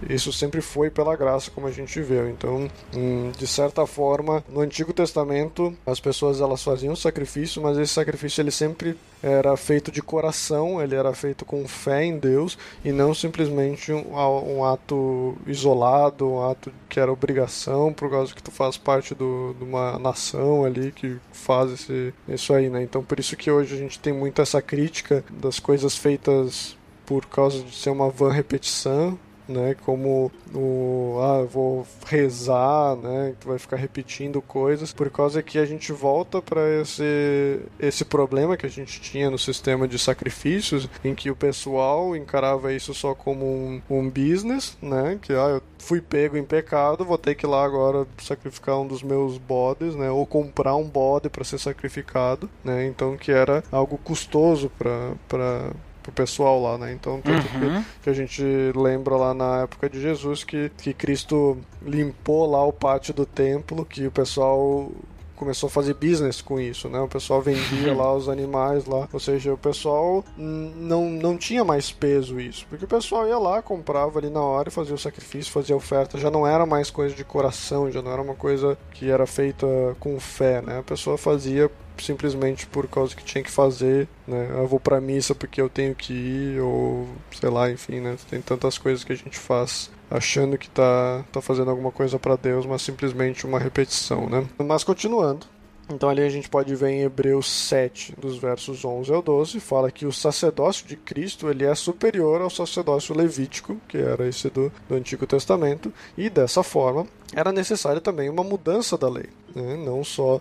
[0.10, 2.30] isso sempre foi pela graça, como a gente viu.
[2.30, 7.94] Então, hum, de certa forma, no Antigo Testamento, as pessoas elas faziam sacrifício, mas esse
[7.94, 12.92] sacrifício ele sempre era feito de coração, ele era feito com fé em Deus e
[12.92, 18.52] não simplesmente um, um ato isolado, um ato que era obrigação por causa que tu
[18.52, 22.84] faz parte do, de uma nação ali que faz esse, isso aí, né?
[22.84, 27.26] Então por isso que hoje a gente tem muito essa crítica das coisas feitas por
[27.26, 29.18] causa de ser uma van repetição
[29.50, 29.76] né?
[29.86, 33.34] Como o ah, vou rezar, né?
[33.40, 38.56] Tu vai ficar repetindo coisas por causa que a gente volta para esse esse problema
[38.56, 43.14] que a gente tinha no sistema de sacrifícios, em que o pessoal encarava isso só
[43.14, 45.18] como um, um business, né?
[45.22, 48.88] Que ah, eu fui pego em pecado, vou ter que ir lá agora sacrificar um
[48.88, 50.10] dos meus bodes, né?
[50.12, 52.86] Ou comprar um bode para ser sacrificado, né?
[52.86, 56.94] Então que era algo custoso para pro pessoal lá, né?
[56.94, 57.82] Então, tanto uhum.
[57.82, 58.44] que, que, a gente
[58.76, 63.86] lembra lá na época de Jesus que, que Cristo limpou lá o pátio do templo,
[63.86, 64.92] que o pessoal
[65.40, 67.00] começou a fazer business com isso, né?
[67.00, 71.92] O pessoal vendia lá os animais lá, ou seja, o pessoal não, não tinha mais
[71.92, 75.52] peso isso, porque o pessoal ia lá, comprava ali na hora e fazia o sacrifício,
[75.52, 78.78] fazia a oferta, já não era mais coisa de coração, já não era uma coisa
[78.92, 79.66] que era feita
[79.98, 80.80] com fé, né?
[80.80, 81.72] A pessoa fazia
[82.04, 84.50] simplesmente por causa que tinha que fazer, né?
[84.52, 88.18] Eu vou pra missa porque eu tenho que ir, ou sei lá, enfim, né?
[88.30, 92.36] Tem tantas coisas que a gente faz achando que tá, tá fazendo alguma coisa para
[92.36, 94.46] Deus, mas simplesmente uma repetição, né?
[94.58, 95.46] Mas continuando.
[95.92, 99.92] Então ali a gente pode ver em Hebreus 7, dos versos 11 ao 12, fala
[99.92, 104.72] que o sacerdócio de Cristo ele é superior ao sacerdócio levítico, que era esse do,
[104.88, 109.76] do Antigo Testamento, e dessa forma era necessária também uma mudança da lei, né?
[109.78, 110.40] não só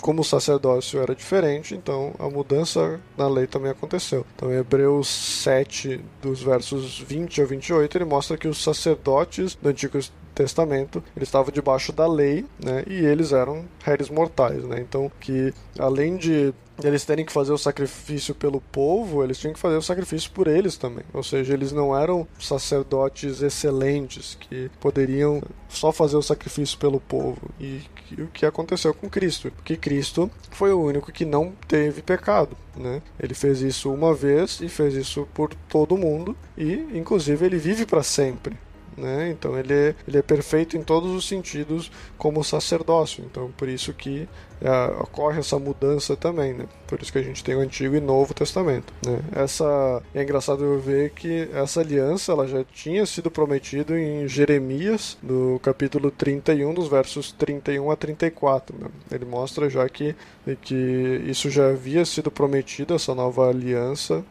[0.00, 4.24] como o sacerdócio era diferente, então a mudança na lei também aconteceu.
[4.34, 9.68] Então, em Hebreus 7, dos versos 20 a 28, ele mostra que os sacerdotes do
[9.68, 9.98] Antigo
[10.34, 12.84] Testamento, eles estavam debaixo da lei, né?
[12.86, 14.80] E eles eram réis mortais, né?
[14.80, 19.58] Então, que além de eles terem que fazer o sacrifício pelo povo, eles tinham que
[19.60, 21.04] fazer o sacrifício por eles também.
[21.12, 27.50] Ou seja, eles não eram sacerdotes excelentes que poderiam só fazer o sacrifício pelo povo.
[27.58, 27.80] E
[28.18, 29.50] o que aconteceu com Cristo?
[29.50, 32.56] Porque Cristo foi o único que não teve pecado.
[32.76, 33.02] Né?
[33.18, 37.86] Ele fez isso uma vez e fez isso por todo mundo e, inclusive, ele vive
[37.86, 38.56] para sempre
[38.96, 39.30] né?
[39.30, 43.24] Então ele é, ele é perfeito em todos os sentidos como sacerdócio.
[43.24, 44.28] Então por isso que
[44.60, 46.66] é, ocorre essa mudança também, né?
[46.86, 49.20] Por isso que a gente tem o Antigo e Novo Testamento, né?
[49.32, 55.58] Essa é engraçado ver que essa aliança ela já tinha sido prometida em Jeremias, no
[55.60, 58.76] capítulo 31, dos versos 31 a 34.
[58.78, 58.88] Né?
[59.10, 60.14] Ele mostra já que
[60.62, 60.74] que
[61.26, 64.24] isso já havia sido prometido essa nova aliança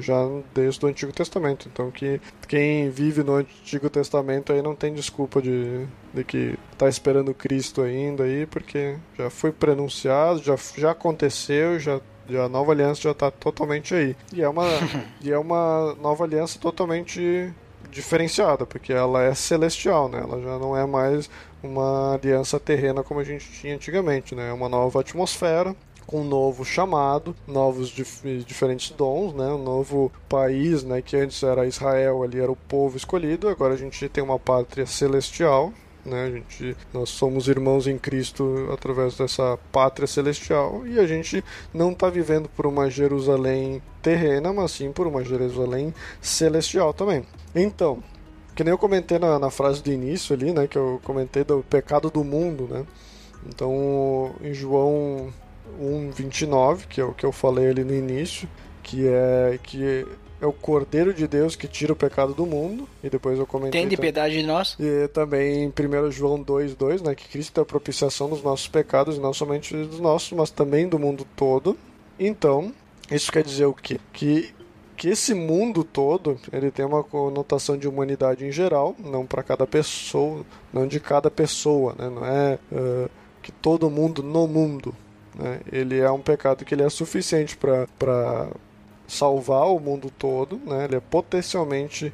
[0.00, 0.16] já
[0.54, 1.68] desde o Antigo Testamento.
[1.72, 6.88] Então que quem vive no Antigo Testamento aí não tem desculpa de, de que está
[6.88, 12.00] esperando Cristo ainda aí, porque já foi prenunciado, já, já aconteceu, já
[12.44, 14.16] a nova aliança já está totalmente aí.
[14.32, 14.66] E é uma,
[15.22, 17.52] e é uma nova aliança totalmente
[17.90, 20.20] diferenciada, porque ela é celestial, né?
[20.22, 21.30] Ela já não é mais
[21.62, 24.50] uma aliança terrena como a gente tinha antigamente, né?
[24.50, 25.74] É uma nova atmosfera,
[26.08, 29.46] com um novo chamado, novos dif diferentes dons, né?
[29.48, 31.02] Um novo país, né?
[31.02, 34.86] Que antes era Israel, ali era o povo escolhido, agora a gente tem uma pátria
[34.86, 35.70] celestial,
[36.06, 36.24] né?
[36.24, 41.44] A gente, nós somos irmãos em Cristo através dessa pátria celestial e a gente
[41.74, 45.92] não está vivendo por uma Jerusalém terrena, mas sim por uma Jerusalém
[46.22, 47.22] celestial também.
[47.54, 48.02] Então,
[48.56, 50.66] que nem eu comentei na, na frase do início ali, né?
[50.66, 52.86] Que eu comentei do pecado do mundo, né?
[53.46, 55.30] Então, em João
[55.80, 58.48] 1:29, que é o que eu falei ali no início,
[58.82, 60.06] que é que
[60.40, 63.80] é o Cordeiro de Deus que tira o pecado do mundo, e depois eu comentei.
[63.80, 64.76] Tem de piedade de nós.
[64.78, 69.18] E também em 1 João 2,2, né, que Cristo é a propiciação dos nossos pecados,
[69.18, 71.76] não somente dos nossos, mas também do mundo todo.
[72.18, 72.72] Então,
[73.10, 73.98] isso quer dizer o quê?
[74.12, 74.54] Que
[74.98, 79.64] que esse mundo todo ele tem uma conotação de humanidade em geral, não para cada
[79.64, 82.10] pessoa, não de cada pessoa, né?
[82.10, 83.08] não é uh,
[83.40, 84.92] que todo mundo no mundo.
[85.38, 85.60] Né?
[85.70, 88.48] Ele é um pecado que ele é suficiente para
[89.06, 90.84] salvar o mundo todo, né?
[90.84, 92.12] ele é potencialmente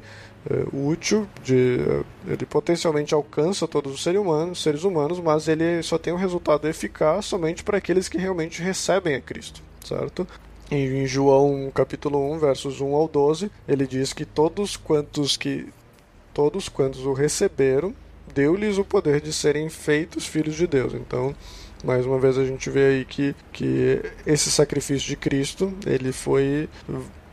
[0.49, 5.81] uh, útil, de, uh, ele potencialmente alcança todos os seres humanos, seres humanos, mas ele
[5.83, 10.25] só tem um resultado eficaz somente para aqueles que realmente recebem a Cristo, certo?
[10.71, 15.67] Em João capítulo 1, versos 1 ao 12, ele diz que todos quantos que
[16.35, 17.95] todos quantos o receberam,
[18.33, 20.93] deu-lhes o poder de serem feitos filhos de Deus.
[20.93, 21.33] Então,
[21.85, 26.67] mais uma vez a gente vê aí que, que esse sacrifício de Cristo, ele foi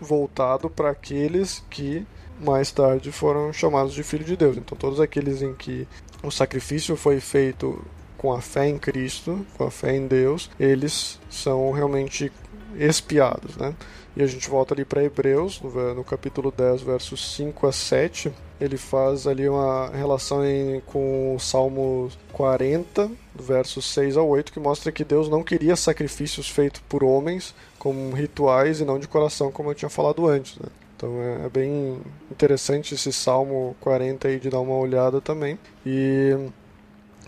[0.00, 2.07] voltado para aqueles que
[2.38, 4.57] mais tarde foram chamados de filhos de Deus.
[4.57, 5.88] Então, todos aqueles em que
[6.22, 7.82] o sacrifício foi feito
[8.18, 12.30] com a fé em Cristo, com a fé em Deus, eles são realmente
[12.76, 13.74] expiados, né?
[14.14, 18.32] E a gente volta ali para Hebreus, no, capítulo 10, versos 5 a 7.
[18.62, 24.60] Ele faz ali uma relação em, com o Salmo 40, versos 6 a 8, que
[24.60, 29.50] mostra que Deus não queria sacrifícios feitos por homens, como rituais e não de coração,
[29.50, 30.56] como eu tinha falado antes.
[30.58, 30.68] Né?
[30.96, 32.00] Então é, é, bem
[32.30, 35.58] interessante esse Salmo 40 aí de dar uma olhada também.
[35.84, 36.36] E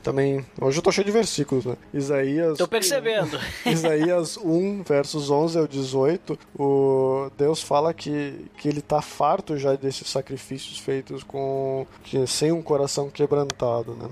[0.05, 0.45] também.
[0.61, 1.77] Hoje eu tô cheio de versículos, né?
[1.93, 2.59] Isaías.
[2.59, 3.41] Tô percebendo.
[3.65, 9.75] Isaías 1, versos 11 ao 18, o Deus fala que, que ele tá farto já
[9.75, 14.09] desses sacrifícios feitos com que, sem um coração quebrantado, né?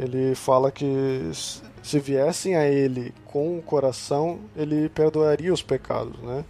[0.00, 1.30] Ele fala que
[1.82, 6.44] se viessem a ele com o coração, ele perdoaria os pecados, né?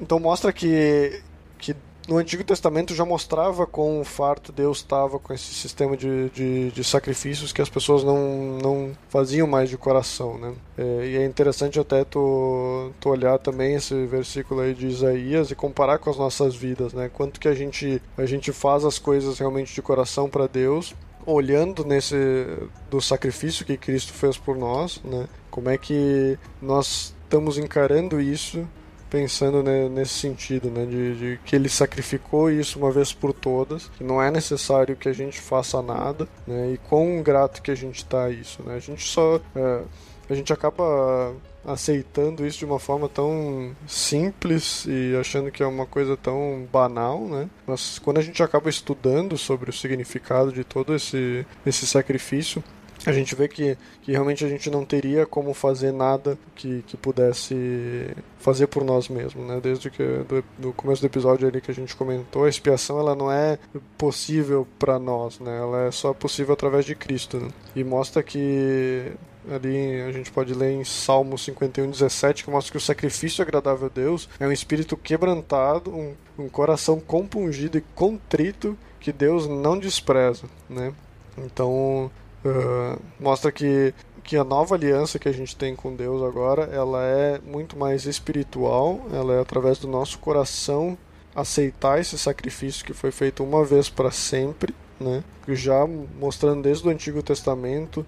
[0.00, 1.22] Então mostra que
[1.58, 1.74] que
[2.08, 6.70] no Antigo Testamento já mostrava com o farto Deus estava com esse sistema de, de,
[6.70, 10.54] de, sacrifícios que as pessoas não, não faziam mais de coração, né?
[10.78, 15.54] É, e é interessante até tu, tu olhar também esse versículo aí de Isaías e
[15.54, 17.10] comparar com as nossas vidas, né?
[17.12, 20.94] Quanto que a gente, a gente faz as coisas realmente de coração para Deus
[21.26, 22.16] olhando nesse
[22.90, 25.28] do sacrifício que Cristo fez por nós, né?
[25.50, 28.66] Como é que nós estamos encarando isso
[29.10, 33.88] pensando né, nesse sentido, né, de, de, que ele sacrificou isso uma vez por todas,
[33.96, 37.74] que não é necessário que a gente faça nada, né, e quão grato que a
[37.74, 39.82] gente está a isso, né, a gente só, é,
[40.28, 41.34] a gente acaba
[41.64, 47.20] aceitando isso de uma forma tão simples e achando que é uma coisa tão banal,
[47.26, 47.48] né?
[47.66, 52.64] Mas quando a gente acaba estudando sobre o significado de todo esse, esse sacrifício,
[53.06, 56.96] a gente vê que, que realmente a gente não teria como fazer nada que, que
[56.96, 59.60] pudesse fazer por nós mesmos, né?
[59.62, 63.14] Desde que do, do começo do episódio ali que a gente comentou, a expiação ela
[63.14, 63.58] não é
[63.96, 65.58] possível para nós, né?
[65.58, 67.48] Ela é só possível através de Cristo, né?
[67.76, 69.12] E mostra que
[69.50, 73.86] ali a gente pode ler em Salmo 51, 17, que mostra que o sacrifício agradável
[73.86, 79.78] a Deus é um espírito quebrantado, um, um coração compungido e contrito que Deus não
[79.78, 80.92] despreza, né?
[81.38, 82.10] Então,
[82.44, 87.02] Uh, mostra que, que a nova aliança que a gente tem com Deus agora ela
[87.04, 90.96] é muito mais espiritual, ela é através do nosso coração
[91.34, 95.22] aceitar esse sacrifício que foi feito uma vez para sempre, né?
[95.48, 98.06] já mostrando desde o Antigo Testamento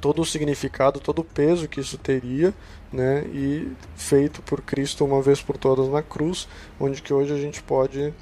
[0.00, 2.52] todo o significado, todo o peso que isso teria,
[2.92, 3.24] né?
[3.32, 6.46] E feito por Cristo uma vez por todas na cruz,
[6.78, 8.12] onde que hoje a gente pode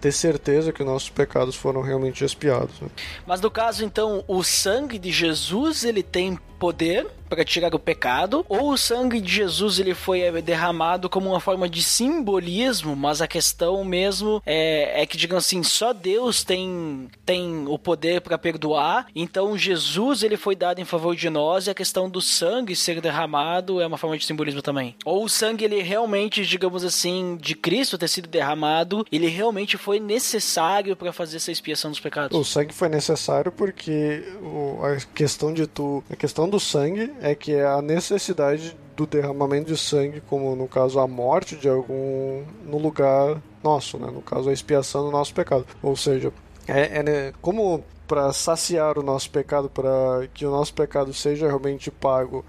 [0.00, 2.80] ter certeza que nossos pecados foram realmente expiados.
[2.80, 2.88] Né?
[3.26, 8.44] Mas no caso, então, o sangue de Jesus ele tem poder para tirar o pecado,
[8.48, 13.28] ou o sangue de Jesus ele foi derramado como uma forma de simbolismo, mas a
[13.28, 19.06] questão mesmo é, é que, digamos assim, só Deus tem, tem o poder para perdoar,
[19.14, 23.00] então Jesus ele foi dado em favor de nós e a questão do sangue ser
[23.00, 24.94] derramado é uma forma de simbolismo também.
[25.04, 30.00] Ou o sangue ele realmente, digamos assim, de Cristo ter sido derramado, ele realmente foi
[30.00, 32.38] necessário para fazer essa expiação dos pecados.
[32.38, 37.34] O sangue foi necessário porque o, a questão de tu, a questão do sangue é
[37.34, 42.42] que é a necessidade do derramamento de sangue, como no caso a morte de algum
[42.64, 44.10] no lugar nosso, né?
[44.10, 45.64] No caso a expiação do nosso pecado.
[45.82, 46.32] Ou seja,
[46.66, 47.32] é, é né?
[47.40, 52.44] como para saciar o nosso pecado, para que o nosso pecado seja realmente pago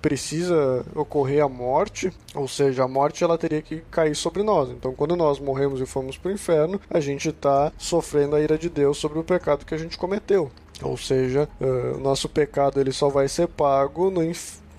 [0.00, 4.70] precisa ocorrer a morte, ou seja, a morte ela teria que cair sobre nós.
[4.70, 8.58] Então, quando nós morremos e formos para o inferno, a gente está sofrendo a ira
[8.58, 10.50] de Deus sobre o pecado que a gente cometeu.
[10.82, 14.22] Ou seja, uh, nosso pecado ele só vai ser pago no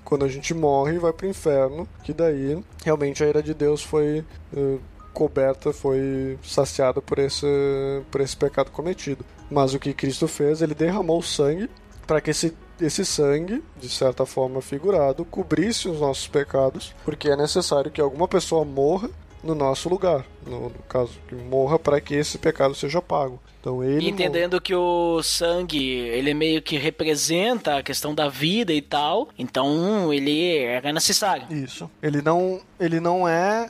[0.04, 3.54] quando a gente morre e vai para o inferno, que daí realmente a ira de
[3.54, 4.24] Deus foi
[4.54, 4.80] uh,
[5.14, 7.48] coberta, foi saciada por esse,
[8.12, 9.26] por esse pecado cometido.
[9.50, 11.70] Mas o que Cristo fez, ele derramou sangue
[12.06, 17.36] para que esse esse sangue, de certa forma figurado, cobrisse os nossos pecados, porque é
[17.36, 19.10] necessário que alguma pessoa morra
[19.44, 23.40] no nosso lugar, no, no caso, que morra para que esse pecado seja pago.
[23.60, 28.82] Então ele entendendo que o sangue ele meio que representa a questão da vida e
[28.82, 31.48] tal, então ele era necessário.
[31.50, 31.90] Isso.
[32.02, 33.70] Ele não ele não é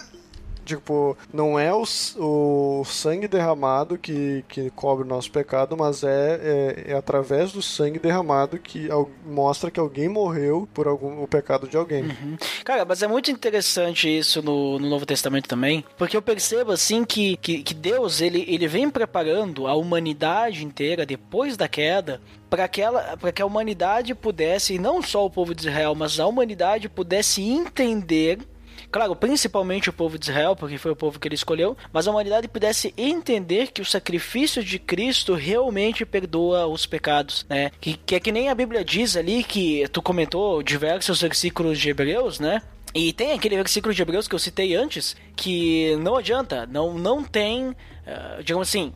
[0.65, 1.83] Tipo, não é o,
[2.17, 6.39] o sangue derramado que, que cobre o nosso pecado, mas é,
[6.87, 8.87] é, é através do sangue derramado que
[9.25, 12.03] mostra que alguém morreu por algum, o pecado de alguém.
[12.03, 12.37] Uhum.
[12.63, 17.03] Cara, mas é muito interessante isso no, no, Novo Testamento também, porque eu percebo assim
[17.03, 22.67] que, que, que Deus ele, ele vem preparando a humanidade inteira depois da queda para
[22.67, 26.87] que, ela, que a humanidade pudesse, não só o povo de Israel, mas a humanidade
[26.87, 28.37] pudesse entender
[28.93, 32.11] claro, principalmente o povo de Israel, porque foi o povo que ele escolheu, mas a
[32.11, 37.71] humanidade pudesse entender que o sacrifício de Cristo realmente perdoa os pecados, né?
[37.81, 41.89] Que, que é que nem a Bíblia diz ali, que tu comentou diversos versículos de
[41.89, 42.61] Hebreus, né?
[42.93, 47.23] E tem aquele versículo de Hebreus que eu citei antes, que não adianta, não, não
[47.23, 48.93] tem, uh, digamos assim,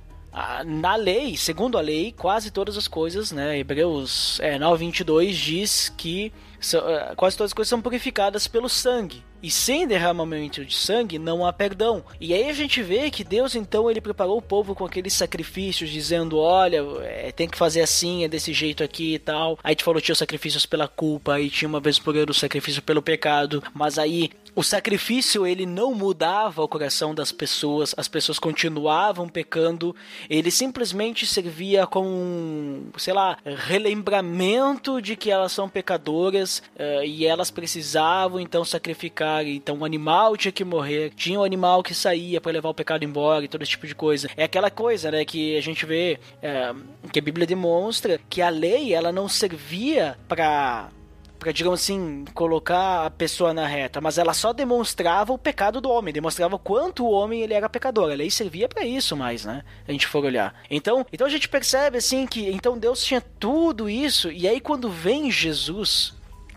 [0.64, 3.58] na lei, segundo a lei, quase todas as coisas, né?
[3.58, 6.32] Hebreus é, 9, 22 diz que
[6.76, 9.24] uh, quase todas as coisas são purificadas pelo sangue.
[9.42, 12.04] E sem derramamento de sangue não há perdão.
[12.20, 15.90] E aí a gente vê que Deus então ele preparou o povo com aqueles sacrifícios,
[15.90, 19.60] dizendo: olha, é, tem que fazer assim, é desse jeito aqui e tal.
[19.64, 22.34] Aí te falou tinha os sacrifícios pela culpa, aí tinha uma vez por ano o
[22.34, 23.64] sacrifício pelo pecado.
[23.74, 29.96] Mas aí o sacrifício ele não mudava o coração das pessoas, as pessoas continuavam pecando,
[30.28, 37.24] ele simplesmente servia como um, sei lá, relembramento de que elas são pecadoras uh, e
[37.24, 39.46] elas precisavam então sacrificar.
[39.46, 43.06] Então o animal tinha que morrer, tinha um animal que saía para levar o pecado
[43.06, 44.28] embora e todo esse tipo de coisa.
[44.36, 48.50] É aquela coisa, né, que a gente vê, uh, que a Bíblia demonstra que a
[48.50, 50.90] lei ela não servia para
[51.38, 55.90] para digamos assim, colocar a pessoa na reta, mas ela só demonstrava o pecado do
[55.90, 58.12] homem, demonstrava quanto o homem ele era pecador.
[58.12, 59.64] A lei servia para isso mais, né?
[59.88, 60.54] A gente for olhar.
[60.70, 64.90] Então, então a gente percebe assim que então Deus tinha tudo isso e aí quando
[64.90, 66.14] vem Jesus,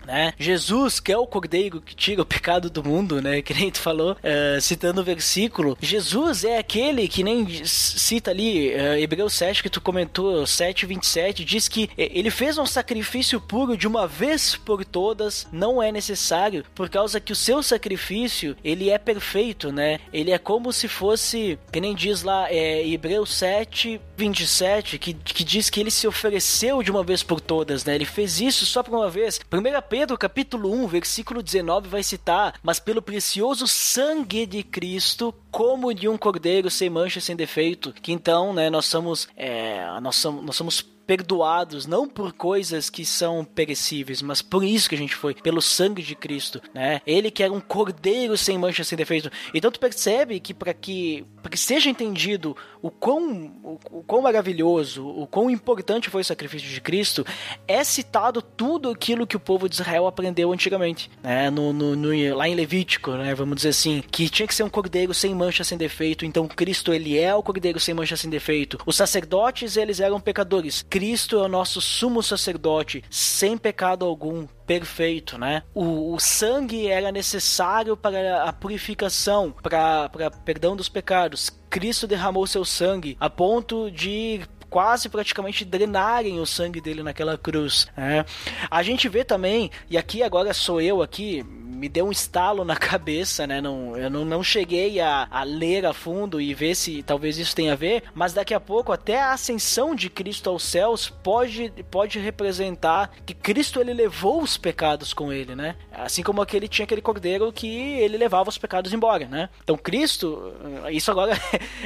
[0.07, 0.33] né?
[0.39, 3.43] Jesus, que é o cordeiro que tira o pecado do mundo, né?
[3.43, 5.77] Que nem tu falou, uh, citando o versículo.
[5.81, 11.45] Jesus é aquele que nem cita ali, uh, Hebreus 7, que tu comentou, 7, 27,
[11.45, 16.65] diz que ele fez um sacrifício puro de uma vez por todas, não é necessário,
[16.75, 20.01] por causa que o seu sacrifício, ele é perfeito, né?
[20.13, 25.45] Ele é como se fosse, que nem diz lá, é, Hebreus 7, 27, que, que
[25.45, 27.95] diz que ele se ofereceu de uma vez por todas, né?
[27.95, 29.39] Ele fez isso só por uma vez.
[29.39, 35.93] Primeira Pedro, capítulo 1, versículo 19, vai citar: Mas pelo precioso sangue de Cristo, como
[35.93, 37.93] de um cordeiro sem mancha, sem defeito.
[37.93, 40.81] Que então, né, nós somos, é, nós somos, nós somos
[41.11, 45.61] perdoados não por coisas que são perecíveis, mas por isso que a gente foi, pelo
[45.61, 47.01] sangue de Cristo, né?
[47.05, 49.29] Ele que era um cordeiro sem mancha, sem defeito.
[49.53, 55.05] Então tu percebe que para que, que seja entendido o quão, o, o quão maravilhoso,
[55.05, 57.27] o quão importante foi o sacrifício de Cristo,
[57.67, 61.51] é citado tudo aquilo que o povo de Israel aprendeu antigamente, né?
[61.51, 63.35] No, no, no, lá em Levítico, né?
[63.35, 66.25] Vamos dizer assim, que tinha que ser um cordeiro sem mancha, sem defeito.
[66.25, 68.79] Então Cristo ele é o cordeiro sem mancha, sem defeito.
[68.87, 70.87] Os sacerdotes eles eram pecadores.
[71.01, 75.63] É o nosso sumo sacerdote, sem pecado algum, perfeito, né?
[75.75, 81.51] O, o sangue era necessário para a purificação, para, para perdão dos pecados.
[81.69, 87.89] Cristo derramou seu sangue a ponto de quase praticamente drenarem o sangue dele naquela cruz.
[87.97, 88.25] Né?
[88.71, 91.45] A gente vê também, e aqui agora sou eu aqui,
[91.81, 93.61] me deu um estalo na cabeça, né?
[93.61, 97.57] Não, eu não, não cheguei a, a ler a fundo e ver se talvez isso
[97.57, 101.73] tenha a ver, mas daqui a pouco até a ascensão de Cristo aos céus pode,
[101.91, 105.75] pode representar que Cristo ele levou os pecados com ele, né?
[105.91, 109.49] Assim como aquele tinha aquele cordeiro que ele levava os pecados embora, né?
[109.65, 110.53] Então Cristo,
[110.91, 111.33] isso agora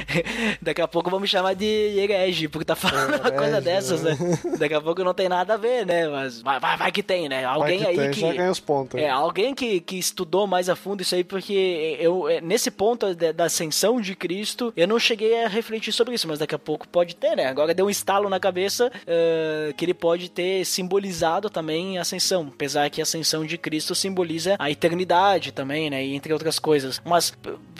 [0.61, 4.17] daqui a pouco me chamar de herege, porque tá falando uma coisa dessas, né?
[4.57, 6.07] Daqui a pouco não tem nada a ver, né?
[6.07, 7.45] Mas vai, vai, vai que tem, né?
[7.45, 8.99] Alguém que aí tem, que já ganha os pontos.
[8.99, 13.13] é, alguém que, que estudou mais a fundo isso aí, porque eu, é, nesse ponto
[13.13, 16.59] da, da ascensão de Cristo, eu não cheguei a refletir sobre isso, mas daqui a
[16.59, 17.47] pouco pode ter, né?
[17.47, 22.51] Agora deu um estalo na cabeça uh, que ele pode ter simbolizado também a ascensão,
[22.53, 26.05] apesar que a ascensão de Cristo simboliza a eternidade também, né?
[26.05, 27.01] E entre outras coisas.
[27.03, 27.33] Mas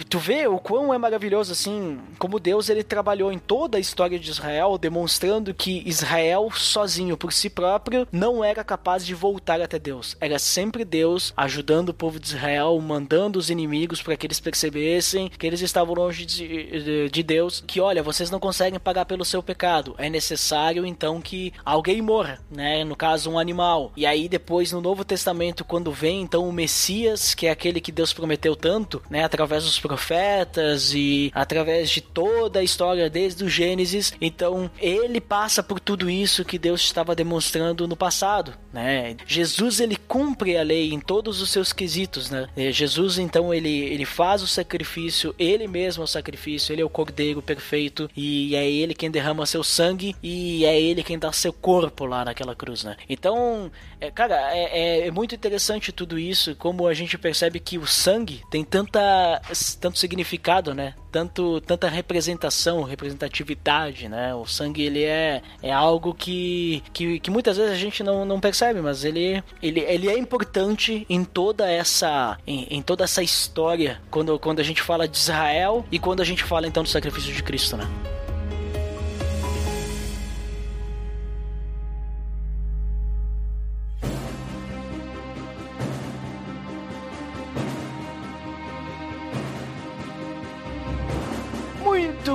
[0.10, 4.20] tu vê o quão é maravilhoso, assim, como Deus ele trabalhou em toda a história
[4.20, 9.79] de Israel, demonstrando que Israel sozinho, por si próprio, não era capaz de voltar até
[9.79, 10.15] Deus.
[10.21, 15.27] Era sempre Deus ajudando o povo de Israel, mandando os inimigos para que eles percebessem
[15.29, 19.25] que eles estavam longe de, de, de, Deus, que olha, vocês não conseguem pagar pelo
[19.25, 22.83] seu pecado, é necessário então que alguém morra, né?
[22.83, 23.91] No caso, um animal.
[23.97, 27.91] E aí depois no Novo Testamento, quando vem então o Messias, que é aquele que
[27.91, 29.23] Deus prometeu tanto, né?
[29.23, 35.63] Através dos profetas e através de toda a história desde o Gênesis, então ele passa
[35.63, 39.15] por tudo isso que Deus estava demonstrando no passado, né?
[39.26, 42.47] Jesus ele cumpre a lei em todos os seus quesitos, né?
[42.71, 46.89] Jesus então ele ele faz o sacrifício, ele mesmo é o sacrifício, ele é o
[46.89, 51.53] cordeiro perfeito e é ele quem derrama seu sangue e é ele quem dá seu
[51.53, 52.95] corpo lá naquela cruz, né?
[53.09, 57.88] Então, é, cara, é, é, muito interessante tudo isso, como a gente percebe que o
[57.88, 59.41] sangue tem tanta
[59.80, 60.93] tanto significado, né?
[61.16, 64.36] Tanto tanta representação, representatividade, né?
[64.36, 68.38] O sangue ele é, é algo que, que, que muitas vezes a gente não, não
[68.38, 74.01] percebe, mas ele, ele, ele é importante em toda essa em, em toda essa história
[74.11, 77.34] quando, quando a gente fala de Israel e quando a gente fala então do sacrifício
[77.34, 77.88] de Cristo, né?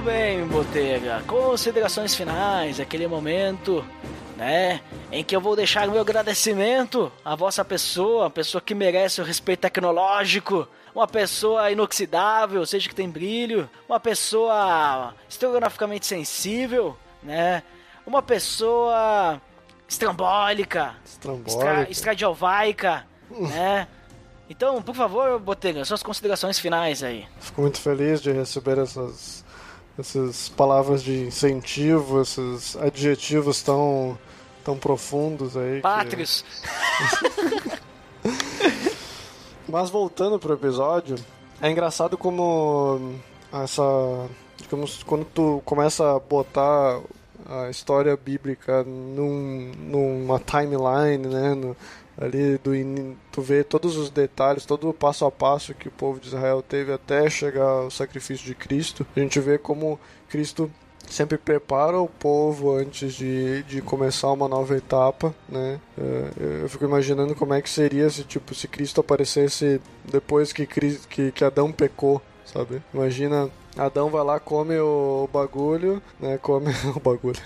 [0.00, 1.22] Muito bem, Botega.
[1.26, 3.84] Considerações finais, aquele momento,
[4.34, 4.80] né,
[5.12, 9.20] em que eu vou deixar o meu agradecimento à vossa pessoa, a pessoa que merece
[9.20, 17.62] o respeito tecnológico, uma pessoa inoxidável, seja que tem brilho, uma pessoa estrogonoficamente sensível, né,
[18.06, 19.38] uma pessoa
[19.86, 21.50] estrambólica, Estrambólica.
[21.50, 21.90] estra,
[23.30, 23.86] né.
[24.48, 27.26] Então, por favor, Botega, suas considerações finais aí.
[27.38, 29.44] Fico muito feliz de receber essas,
[30.00, 34.18] essas palavras de incentivo, esses adjetivos tão,
[34.64, 35.80] tão profundos aí.
[35.80, 36.44] Pátrios.
[38.22, 38.40] Que...
[39.70, 41.16] Mas voltando pro episódio,
[41.60, 43.14] é engraçado como
[43.52, 43.82] essa.
[44.56, 47.00] Digamos, quando tu começa a botar
[47.48, 51.54] a história bíblica num, numa timeline, né?
[51.54, 51.76] No,
[52.20, 52.72] ali do
[53.32, 56.62] tu vê todos os detalhes, todo o passo a passo que o povo de Israel
[56.62, 59.06] teve até chegar ao sacrifício de Cristo.
[59.16, 59.98] A gente vê como
[60.28, 60.70] Cristo
[61.08, 65.80] sempre prepara o povo antes de, de começar uma nova etapa, né?
[66.62, 71.32] Eu fico imaginando como é que seria se tipo se Cristo aparecesse depois que que,
[71.32, 72.82] que Adão pecou, sabe?
[72.92, 76.38] Imagina Adão vai lá, come o bagulho, né?
[76.38, 77.40] Come o bagulho.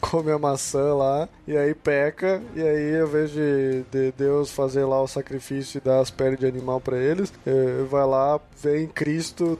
[0.00, 4.84] come a maçã lá, e aí peca, e aí ao invés de, de Deus fazer
[4.84, 8.86] lá o sacrifício e dar as peles de animal para eles, eh, vai lá, vem
[8.86, 9.58] Cristo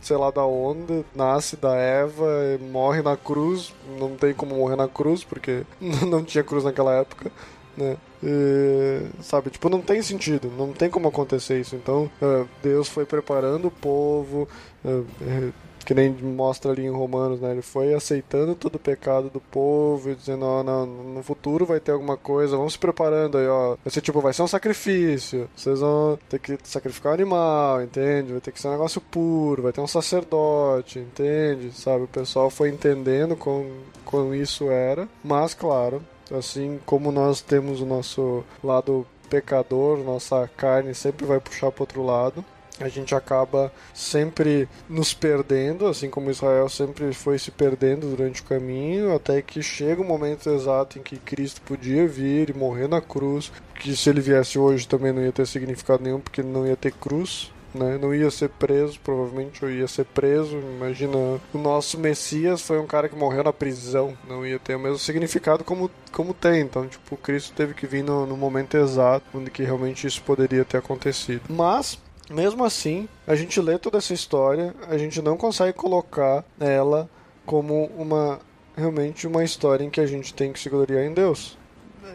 [0.00, 2.26] sei lá da onde, nasce da Eva,
[2.72, 3.72] morre na cruz.
[3.98, 7.30] Não tem como morrer na cruz, porque não tinha cruz naquela época,
[7.76, 7.96] né?
[8.22, 11.76] E, sabe, tipo, não tem sentido, não tem como acontecer isso.
[11.76, 14.48] Então, uh, Deus foi preparando o povo,
[14.84, 15.06] uh,
[15.84, 17.52] que nem mostra ali em Romanos, né?
[17.52, 21.80] Ele foi aceitando todo o pecado do povo e dizendo, ó, não, no futuro vai
[21.80, 23.76] ter alguma coisa, vamos se preparando aí, ó.
[23.86, 28.32] Ser tipo, vai ser um sacrifício, vocês vão ter que sacrificar um animal, entende?
[28.32, 31.72] Vai ter que ser um negócio puro, vai ter um sacerdote, entende?
[31.72, 33.68] Sabe, o pessoal foi entendendo como,
[34.04, 36.02] como isso era, mas claro,
[36.32, 42.02] assim como nós temos o nosso lado pecador, nossa carne sempre vai puxar para outro
[42.02, 42.44] lado
[42.80, 48.44] a gente acaba sempre nos perdendo, assim como Israel sempre foi se perdendo durante o
[48.44, 53.00] caminho, até que chega o momento exato em que Cristo podia vir e morrer na
[53.00, 56.76] cruz, que se ele viesse hoje também não ia ter significado nenhum, porque não ia
[56.76, 57.98] ter cruz, né?
[57.98, 60.56] Não ia ser preso, provavelmente eu ia ser preso.
[60.56, 61.16] Imagina,
[61.52, 64.98] o nosso Messias foi um cara que morreu na prisão, não ia ter o mesmo
[64.98, 66.60] significado como, como tem.
[66.60, 70.64] Então, tipo, Cristo teve que vir no, no momento exato onde que realmente isso poderia
[70.64, 71.42] ter acontecido.
[71.48, 71.98] Mas
[72.30, 77.10] mesmo assim, a gente lê toda essa história, a gente não consegue colocar ela
[77.44, 78.38] como uma
[78.76, 81.58] realmente uma história em que a gente tem que se gloriar em Deus.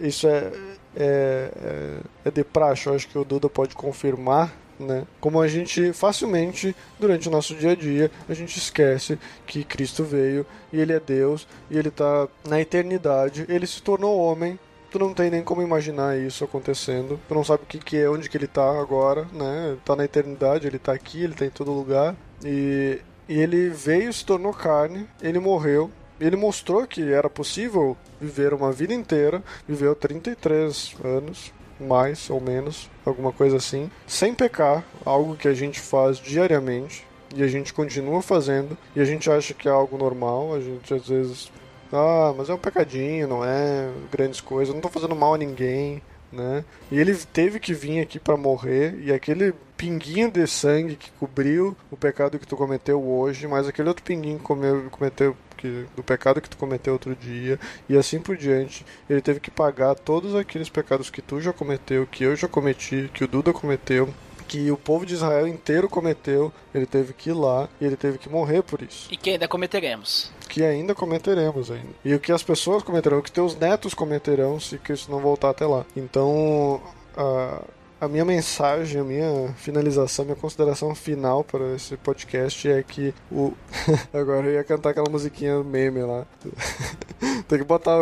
[0.02, 0.52] Isso é,
[0.96, 5.06] é, é, é de praxe, eu acho que o Duda pode confirmar né?
[5.20, 10.04] Como a gente facilmente, durante o nosso dia a dia, a gente esquece que Cristo
[10.04, 14.60] veio e Ele é Deus e Ele está na eternidade, Ele se tornou homem.
[14.92, 17.20] Tu não tem nem como imaginar isso acontecendo.
[17.28, 19.76] Tu não sabe o que, que é, onde que ele está agora, né?
[19.84, 22.16] Tá na eternidade, ele está aqui, ele está em todo lugar.
[22.46, 28.54] E, e ele veio, se tornou carne, ele morreu, ele mostrou que era possível viver
[28.54, 35.36] uma vida inteira, viveu 33 anos, mais ou menos, alguma coisa assim, sem pecar, algo
[35.36, 37.06] que a gente faz diariamente
[37.36, 40.94] e a gente continua fazendo e a gente acha que é algo normal, a gente
[40.94, 41.52] às vezes,
[41.92, 46.02] ah, mas é um pecadinho, não é grandes coisas, não tô fazendo mal a ninguém,
[46.32, 46.64] né?
[46.92, 51.76] E ele teve que vir aqui para morrer e aquele pinguinho de sangue que cobriu
[51.92, 55.36] o pecado que tu cometeu hoje, mas aquele outro pinguinho que cometeu
[55.66, 57.60] que, do pecado que tu cometeu outro dia,
[57.90, 58.86] e assim por diante.
[59.10, 63.10] Ele teve que pagar todos aqueles pecados que tu já cometeu, que eu já cometi,
[63.14, 64.14] que o Duda cometeu,
[64.48, 68.18] que o povo de Israel inteiro cometeu, ele teve que ir lá e ele teve
[68.20, 69.08] que morrer por isso.
[69.12, 70.32] E que ainda cometeremos.
[70.48, 71.90] Que ainda cometeremos ainda.
[72.04, 75.50] E o que as pessoas cometerão, o que teus netos cometerão se Cristo não voltar
[75.50, 75.84] até lá.
[75.96, 76.80] Então,
[77.18, 77.66] uh,
[78.06, 83.14] a minha mensagem, a minha finalização, a minha consideração final para esse podcast é que
[83.32, 83.52] o.
[84.14, 86.26] Agora eu ia cantar aquela musiquinha meme lá.
[87.48, 87.98] Tem que botar.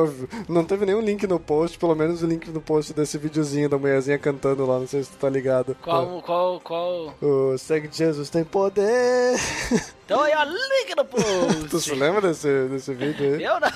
[0.47, 3.77] Não teve nenhum link no post, pelo menos o link no post desse videozinho da
[3.77, 5.75] mulherzinha cantando lá, não sei se tu tá ligado.
[5.81, 7.13] Qual, qual, qual?
[7.21, 9.37] O Segue Jesus tem poder.
[10.05, 11.69] Então aí, ó, link no post.
[11.69, 13.41] tu se lembra desse, desse vídeo aí?
[13.41, 13.71] Eu não.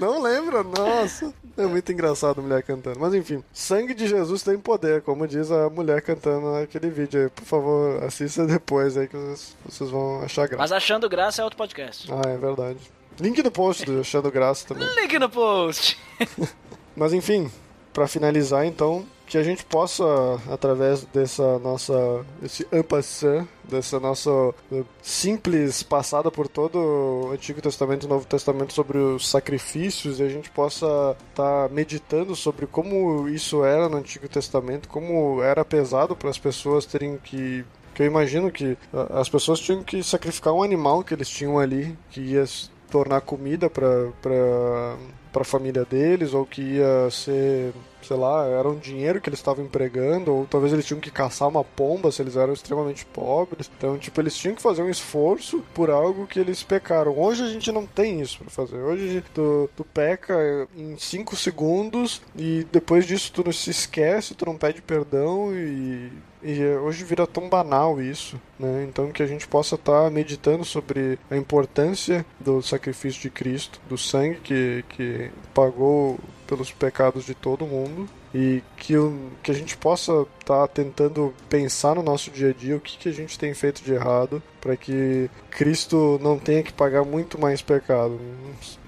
[0.00, 0.62] Não lembra?
[0.62, 1.34] Nossa.
[1.56, 2.98] É muito engraçado a mulher cantando.
[2.98, 7.28] Mas enfim, sangue de Jesus tem poder, como diz a mulher cantando naquele vídeo aí.
[7.28, 10.62] Por favor, assista depois aí que vocês, vão achar graça.
[10.62, 12.10] Mas achando graça é outro podcast.
[12.10, 12.78] Ah, é verdade.
[13.18, 14.88] Link no post do Achando Graça também.
[14.96, 15.98] Link no post.
[16.96, 17.50] Mas enfim,
[17.92, 20.04] para finalizar então, que a gente possa,
[20.50, 24.28] através dessa nossa, esse ampassant, dessa nossa
[24.72, 30.24] eh, simples passada por todo o Antigo Testamento e Novo Testamento sobre os sacrifícios, e
[30.24, 35.64] a gente possa estar tá meditando sobre como isso era no Antigo Testamento, como era
[35.64, 37.64] pesado para as pessoas terem que
[37.94, 38.76] que eu imagino que
[39.10, 42.44] as pessoas tinham que sacrificar um animal que eles tinham ali, que ia
[42.90, 47.72] tornar comida para para a família deles ou que ia ser
[48.06, 51.48] sei lá, era um dinheiro que eles estavam empregando, ou talvez eles tinham que caçar
[51.48, 53.70] uma pomba se eles eram extremamente pobres.
[53.76, 57.18] Então, tipo, eles tinham que fazer um esforço por algo que eles pecaram.
[57.18, 58.78] Hoje a gente não tem isso para fazer.
[58.78, 64.46] Hoje tu, tu peca em 5 segundos e depois disso tu não se esquece, tu
[64.46, 66.10] não pede perdão e
[66.42, 68.86] e hoje vira tão banal isso, né?
[68.88, 73.80] Então que a gente possa estar tá meditando sobre a importância do sacrifício de Cristo,
[73.88, 76.18] do sangue que, que pagou
[76.50, 78.94] pelos pecados de todo mundo e que,
[79.40, 82.98] que a gente possa estar tá tentando pensar no nosso dia a dia o que,
[82.98, 87.40] que a gente tem feito de errado para que Cristo não tenha que pagar muito
[87.40, 88.18] mais pecado.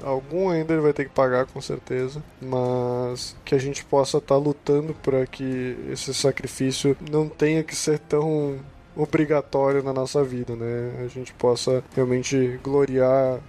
[0.03, 4.35] Algum ainda ele vai ter que pagar com certeza, mas que a gente possa estar
[4.35, 8.59] tá lutando para que esse sacrifício não tenha que ser tão
[8.97, 11.05] obrigatório na nossa vida, né?
[11.05, 13.41] A gente possa realmente gloriar,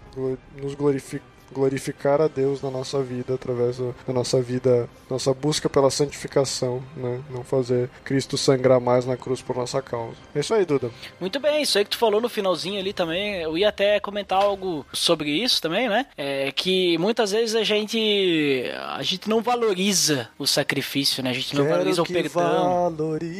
[0.55, 5.89] nos glorificar glorificar a Deus na nossa vida através da nossa vida, nossa busca pela
[5.89, 7.21] santificação, né?
[7.29, 10.15] Não fazer Cristo sangrar mais na cruz por nossa causa.
[10.35, 10.91] É isso aí, Duda.
[11.19, 14.41] Muito bem, isso aí que tu falou no finalzinho ali também, eu ia até comentar
[14.41, 16.07] algo sobre isso também, né?
[16.17, 21.29] É que muitas vezes a gente a gente não valoriza o sacrifício, né?
[21.29, 22.95] A gente não Quero valoriza o perdão.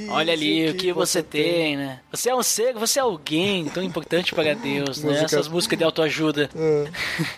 [0.09, 1.99] Olha ali o que você tem, tem, né?
[2.11, 5.09] Você é um ser, você é alguém tão importante para Deus, né?
[5.09, 5.25] música...
[5.25, 6.49] Essas músicas de autoajuda.
[6.55, 6.87] É,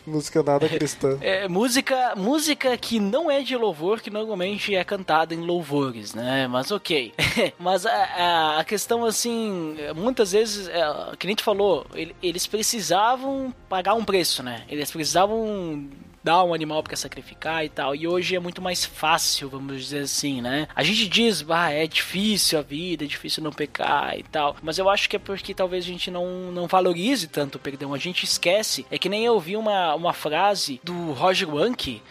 [0.05, 1.18] música nada cristã.
[1.22, 6.47] É, música, música que não é de louvor, que normalmente é cantada em louvores, né?
[6.47, 7.13] Mas ok.
[7.59, 10.84] Mas a, a, a, questão, assim, muitas vezes, é,
[11.18, 11.86] que nem tu falou,
[12.22, 14.63] eles precisavam pagar um preço, né?
[14.70, 15.88] Eles precisavam
[16.26, 17.95] dar um animal para sacrificar e tal.
[17.95, 20.67] E hoje é muito mais fácil, vamos dizer assim, né?
[20.76, 24.55] A gente diz, bah, é difícil a vida, é difícil não pecar e tal.
[24.63, 27.93] Mas eu acho que é porque talvez a gente não, não valorize tanto o perdão.
[27.93, 28.88] A gente esquece.
[28.89, 32.01] É que nem eu ouvi uma, uma frase do Roger Wanke.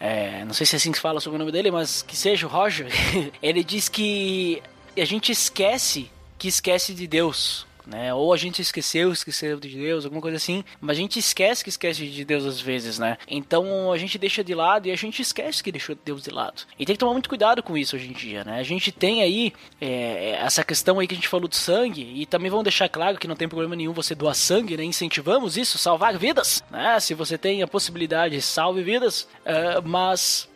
[0.00, 2.16] É, não sei se é assim que se fala sobre o nome dele, mas que
[2.16, 2.86] seja o Roger.
[3.42, 4.62] Ele diz que
[4.96, 7.67] a gente esquece que esquece de Deus.
[7.88, 8.12] Né?
[8.12, 11.70] Ou a gente esqueceu, esqueceu de Deus, alguma coisa assim, mas a gente esquece que
[11.70, 13.16] esquece de Deus às vezes, né?
[13.26, 16.64] Então a gente deixa de lado e a gente esquece que deixou Deus de lado.
[16.78, 18.58] E tem que tomar muito cuidado com isso hoje em dia, né?
[18.58, 22.26] A gente tem aí é, essa questão aí que a gente falou do sangue, e
[22.26, 24.84] também vamos deixar claro que não tem problema nenhum você doar sangue, né?
[24.84, 27.00] Incentivamos isso, salvar vidas, né?
[27.00, 30.46] Se você tem a possibilidade, salve vidas, uh, mas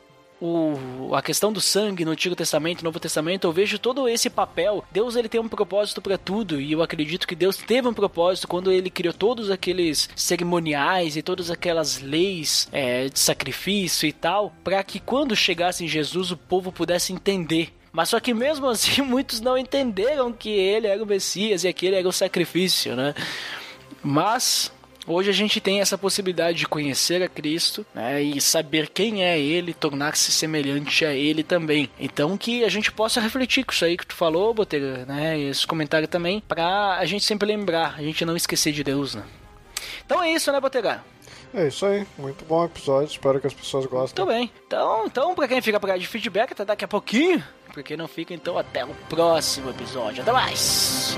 [0.43, 4.85] o, a questão do sangue no Antigo Testamento Novo Testamento, eu vejo todo esse papel.
[4.91, 8.49] Deus ele tem um propósito para tudo e eu acredito que Deus teve um propósito
[8.49, 14.53] quando ele criou todos aqueles cerimoniais e todas aquelas leis é, de sacrifício e tal,
[14.65, 19.03] para que quando chegasse em Jesus o povo pudesse entender mas só que mesmo assim
[19.05, 23.15] muitos não entenderam que ele era o Messias e aquele era o sacrifício, né?
[24.03, 24.73] Mas
[25.07, 29.39] Hoje a gente tem essa possibilidade de conhecer a Cristo né, e saber quem é
[29.39, 31.91] Ele, tornar-se semelhante a Ele também.
[31.99, 35.39] Então que a gente possa refletir com isso aí que tu falou, Botega, né?
[35.39, 39.15] E esse comentário também, para a gente sempre lembrar, a gente não esquecer de Deus,
[39.15, 39.25] né?
[40.05, 41.03] Então é isso, né, Botega?
[41.55, 44.25] É isso aí, muito bom episódio, espero que as pessoas gostem.
[44.25, 44.51] Muito bem.
[44.67, 47.43] Então, então para quem fica pra de feedback, até daqui a pouquinho.
[47.73, 50.23] Pra quem não fica, então até o próximo episódio.
[50.23, 51.17] Até mais!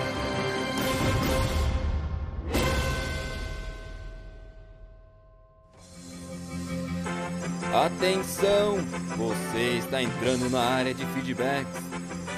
[7.75, 8.77] Atenção,
[9.17, 11.77] você está entrando na área de feedbacks.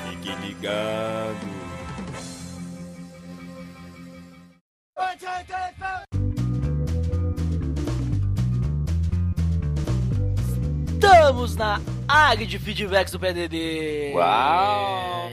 [0.09, 1.37] Fique ligado.
[10.89, 14.15] Estamos na área de feedbacks do PDD.
[14.15, 15.33] Uau!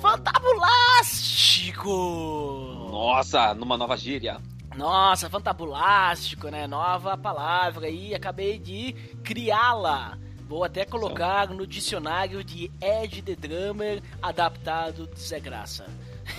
[0.00, 2.88] Fantabulástico!
[2.90, 4.40] Nossa, numa nova gíria.
[4.76, 6.66] Nossa, fantabulástico, né?
[6.66, 8.92] Nova palavra aí, acabei de
[9.24, 10.18] criá-la.
[10.46, 15.86] Vou até colocar no dicionário de Ed The Drummer adaptado de Zé Graça.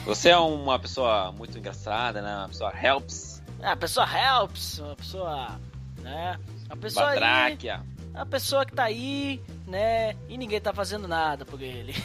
[0.05, 2.37] Você é uma pessoa muito engraçada, né?
[2.37, 3.43] Uma pessoa helps.
[3.59, 5.59] É, uma pessoa helps, uma pessoa,
[6.01, 6.39] né?
[6.67, 7.75] Uma pessoa Badráquia.
[7.75, 10.15] aí, uma pessoa que tá aí, né?
[10.29, 11.93] E ninguém tá fazendo nada por ele.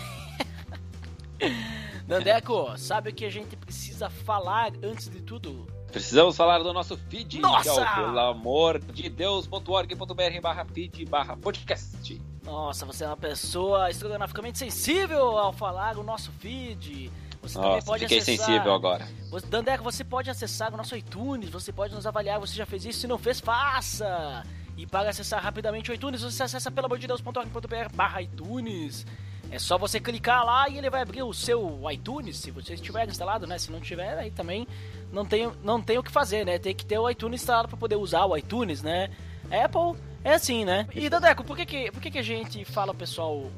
[2.06, 5.71] Dandeco, sabe o que a gente precisa falar antes de tudo?
[5.92, 7.62] Precisamos falar do nosso feed, Nossa!
[7.62, 12.20] que é o pelo amor de Deus.org.br barra feed barra podcast.
[12.42, 17.12] Nossa, você é uma pessoa estrogonoficamente sensível ao falar o nosso feed.
[17.42, 18.46] Você também Nossa, pode fiquei acessar.
[18.46, 19.06] sensível agora.
[19.50, 23.00] Dandeco, você pode acessar o nosso iTunes, você pode nos avaliar, você já fez isso,
[23.00, 24.44] se não fez, faça!
[24.76, 29.04] E para acessar rapidamente o iTunes, você acessa pelo amor de Deus.org.br barra iTunes.
[29.52, 33.06] É só você clicar lá e ele vai abrir o seu iTunes, se você estiver
[33.06, 33.58] instalado, né?
[33.58, 34.66] Se não tiver, aí também
[35.12, 36.58] não tem, não tem o que fazer, né?
[36.58, 39.10] Tem que ter o iTunes instalado para poder usar o iTunes, né?
[39.50, 40.88] Apple é assim, né?
[40.94, 43.50] E Dandeco, por que que, por que, que a gente fala pessoal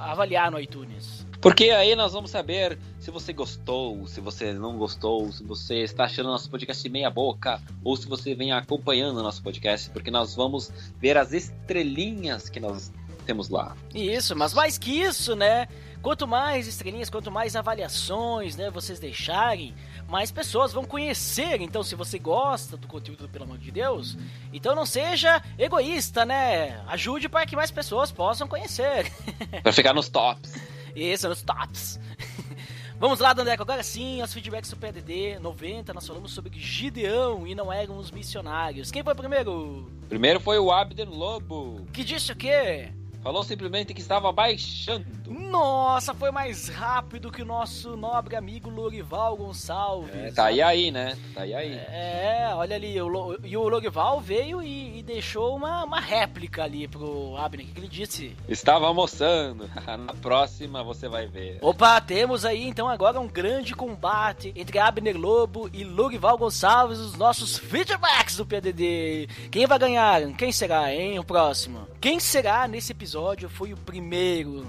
[0.00, 1.26] avaliar no iTunes?
[1.42, 6.04] Porque aí nós vamos saber se você gostou, se você não gostou, se você está
[6.04, 10.72] achando nosso podcast meia boca, ou se você vem acompanhando nosso podcast, porque nós vamos
[10.98, 12.90] ver as estrelinhas que nós
[13.28, 13.76] temos lá.
[13.94, 15.68] Isso, mas mais que isso, né?
[16.00, 19.74] Quanto mais estrelinhas, quanto mais avaliações, né, vocês deixarem,
[20.08, 21.60] mais pessoas vão conhecer.
[21.60, 24.16] Então, se você gosta do conteúdo do Pelo Amor de Deus,
[24.50, 26.82] então não seja egoísta, né?
[26.86, 29.12] Ajude para que mais pessoas possam conhecer.
[29.62, 30.54] Pra ficar nos tops.
[30.96, 32.00] Isso, nos tops.
[32.98, 37.54] Vamos lá, Dandeco, agora sim, os feedbacks do PDD 90, nós falamos sobre Gideão e
[37.54, 38.90] não eram os missionários.
[38.90, 39.86] Quem foi primeiro?
[40.08, 41.86] Primeiro foi o Abner Lobo.
[41.92, 42.90] Que disse o quê?
[43.22, 45.04] Falou simplesmente que estava baixando.
[45.26, 50.14] Nossa, foi mais rápido que o nosso nobre amigo Lorival Gonçalves.
[50.14, 51.16] É, tá aí aí, né?
[51.34, 51.72] Tá aí aí.
[51.72, 56.86] É, olha ali, o e o Lorival veio e, e deixou uma, uma réplica ali
[56.86, 57.66] pro Abner.
[57.66, 58.36] O que que ele disse?
[58.48, 59.68] Estava almoçando.
[59.84, 61.58] Na próxima você vai ver.
[61.60, 67.16] Opa, temos aí então agora um grande combate entre Abner Lobo e Lorival Gonçalves, os
[67.16, 69.28] nossos feedbacks do PDD.
[69.50, 70.22] Quem vai ganhar?
[70.34, 71.18] Quem será, hein?
[71.18, 71.86] O próximo.
[72.00, 73.07] Quem será nesse episódio
[73.48, 74.66] foi o primeiro?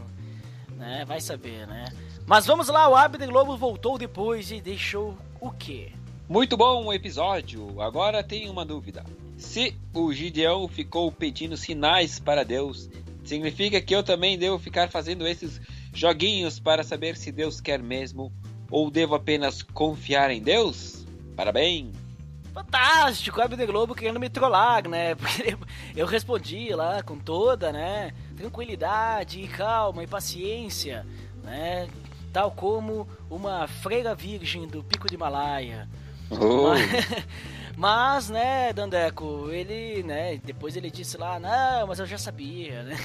[0.76, 1.04] Né?
[1.06, 1.86] Vai saber, né?
[2.26, 5.92] Mas vamos lá, o Abner Lobo voltou depois e deixou o quê?
[6.28, 7.82] Muito bom o episódio.
[7.82, 9.04] Agora tem uma dúvida.
[9.36, 12.90] Se o Gideão ficou pedindo sinais para Deus,
[13.24, 15.60] significa que eu também devo ficar fazendo esses
[15.94, 18.32] joguinhos para saber se Deus quer mesmo
[18.70, 21.06] ou devo apenas confiar em Deus?
[21.36, 21.96] Parabéns.
[22.54, 25.16] Fantástico, Abner Globo querendo me trollar, né?
[25.16, 25.58] Porque
[25.96, 28.12] eu respondi lá com toda, né?
[28.40, 31.06] Tranquilidade, e calma e paciência,
[31.44, 31.90] né?
[32.32, 35.90] Tal como uma freira virgem do Pico de Himalaia.
[36.32, 37.26] Oh, Mas,
[37.76, 42.96] mas, né, Dandeco, ele, né, depois ele disse lá, não, mas eu já sabia, né?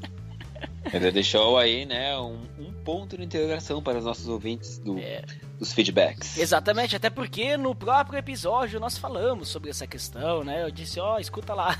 [0.92, 5.22] Ele deixou aí, né, um, um ponto de interrogação para os nossos ouvintes do, é.
[5.58, 6.38] dos feedbacks.
[6.38, 10.62] Exatamente, até porque no próprio episódio nós falamos sobre essa questão, né?
[10.62, 11.76] Eu disse, ó, oh, escuta lá.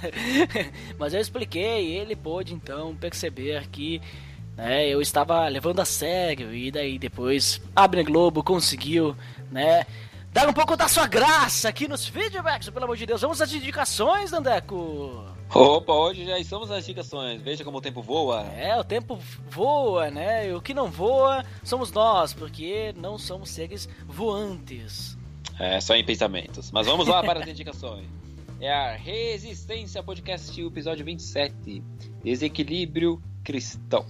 [0.99, 4.01] Mas eu expliquei e ele pôde então perceber que
[4.57, 9.16] né, eu estava levando a sério e daí depois a Abner Globo conseguiu,
[9.51, 9.87] né?
[10.33, 13.22] Dar um pouco da sua graça aqui nos feedbacks, pelo amor de Deus.
[13.22, 15.38] Vamos às indicações, Dandeco.
[15.55, 17.40] Opa, hoje já estamos nas indicações.
[17.40, 18.42] Veja como o tempo voa.
[18.53, 19.18] É, o tempo
[19.49, 20.49] voa, né?
[20.49, 25.16] E o que não voa somos nós, porque não somos seres voantes.
[25.59, 26.70] É, só em pensamentos.
[26.70, 28.07] Mas vamos lá para as indicações.
[28.61, 31.82] É a Resistência Podcast, episódio 27.
[32.22, 34.05] Desequilíbrio cristão.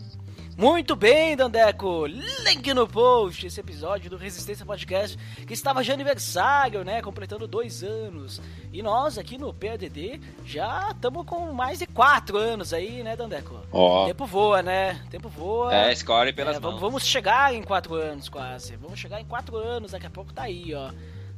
[0.58, 2.04] Muito bem, Dandeco!
[2.06, 7.00] Link no post, esse episódio do Resistência Podcast, que estava de aniversário, né?
[7.00, 8.42] Completando dois anos.
[8.72, 13.62] E nós aqui no PADD já estamos com mais de quatro anos aí, né, Dandeco?
[13.70, 14.02] Ó.
[14.02, 14.06] Oh.
[14.08, 15.00] Tempo voa, né?
[15.08, 15.72] Tempo voa.
[15.72, 16.80] É, escolhe pelas é, mãos.
[16.80, 18.74] Vamos chegar em quatro anos quase.
[18.74, 20.90] Vamos chegar em quatro anos, daqui a pouco tá aí, ó.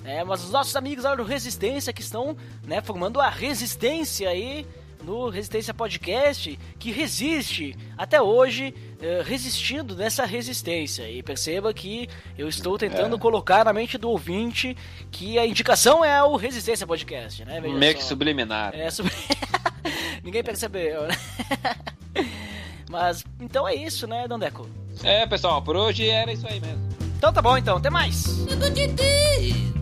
[0.03, 2.35] É, mas os nossos amigos lá do Resistência que estão,
[2.67, 4.67] né, formando a resistência aí
[5.03, 11.09] no Resistência Podcast, que resiste até hoje, uh, resistindo nessa resistência.
[11.11, 13.19] E perceba que eu estou tentando é.
[13.19, 14.77] colocar na mente do ouvinte
[15.11, 17.61] que a indicação é o Resistência Podcast, né?
[17.61, 17.99] Veja Meio só.
[17.99, 18.75] que subliminar.
[18.75, 19.11] É, sub...
[20.23, 21.17] Ninguém percebeu, né?
[22.91, 24.69] Mas, então é isso, né, Dandeco?
[25.05, 26.89] É, pessoal, por hoje era isso aí mesmo.
[27.17, 27.77] Então tá bom, então.
[27.77, 28.47] Até mais.
[28.49, 29.80] Eu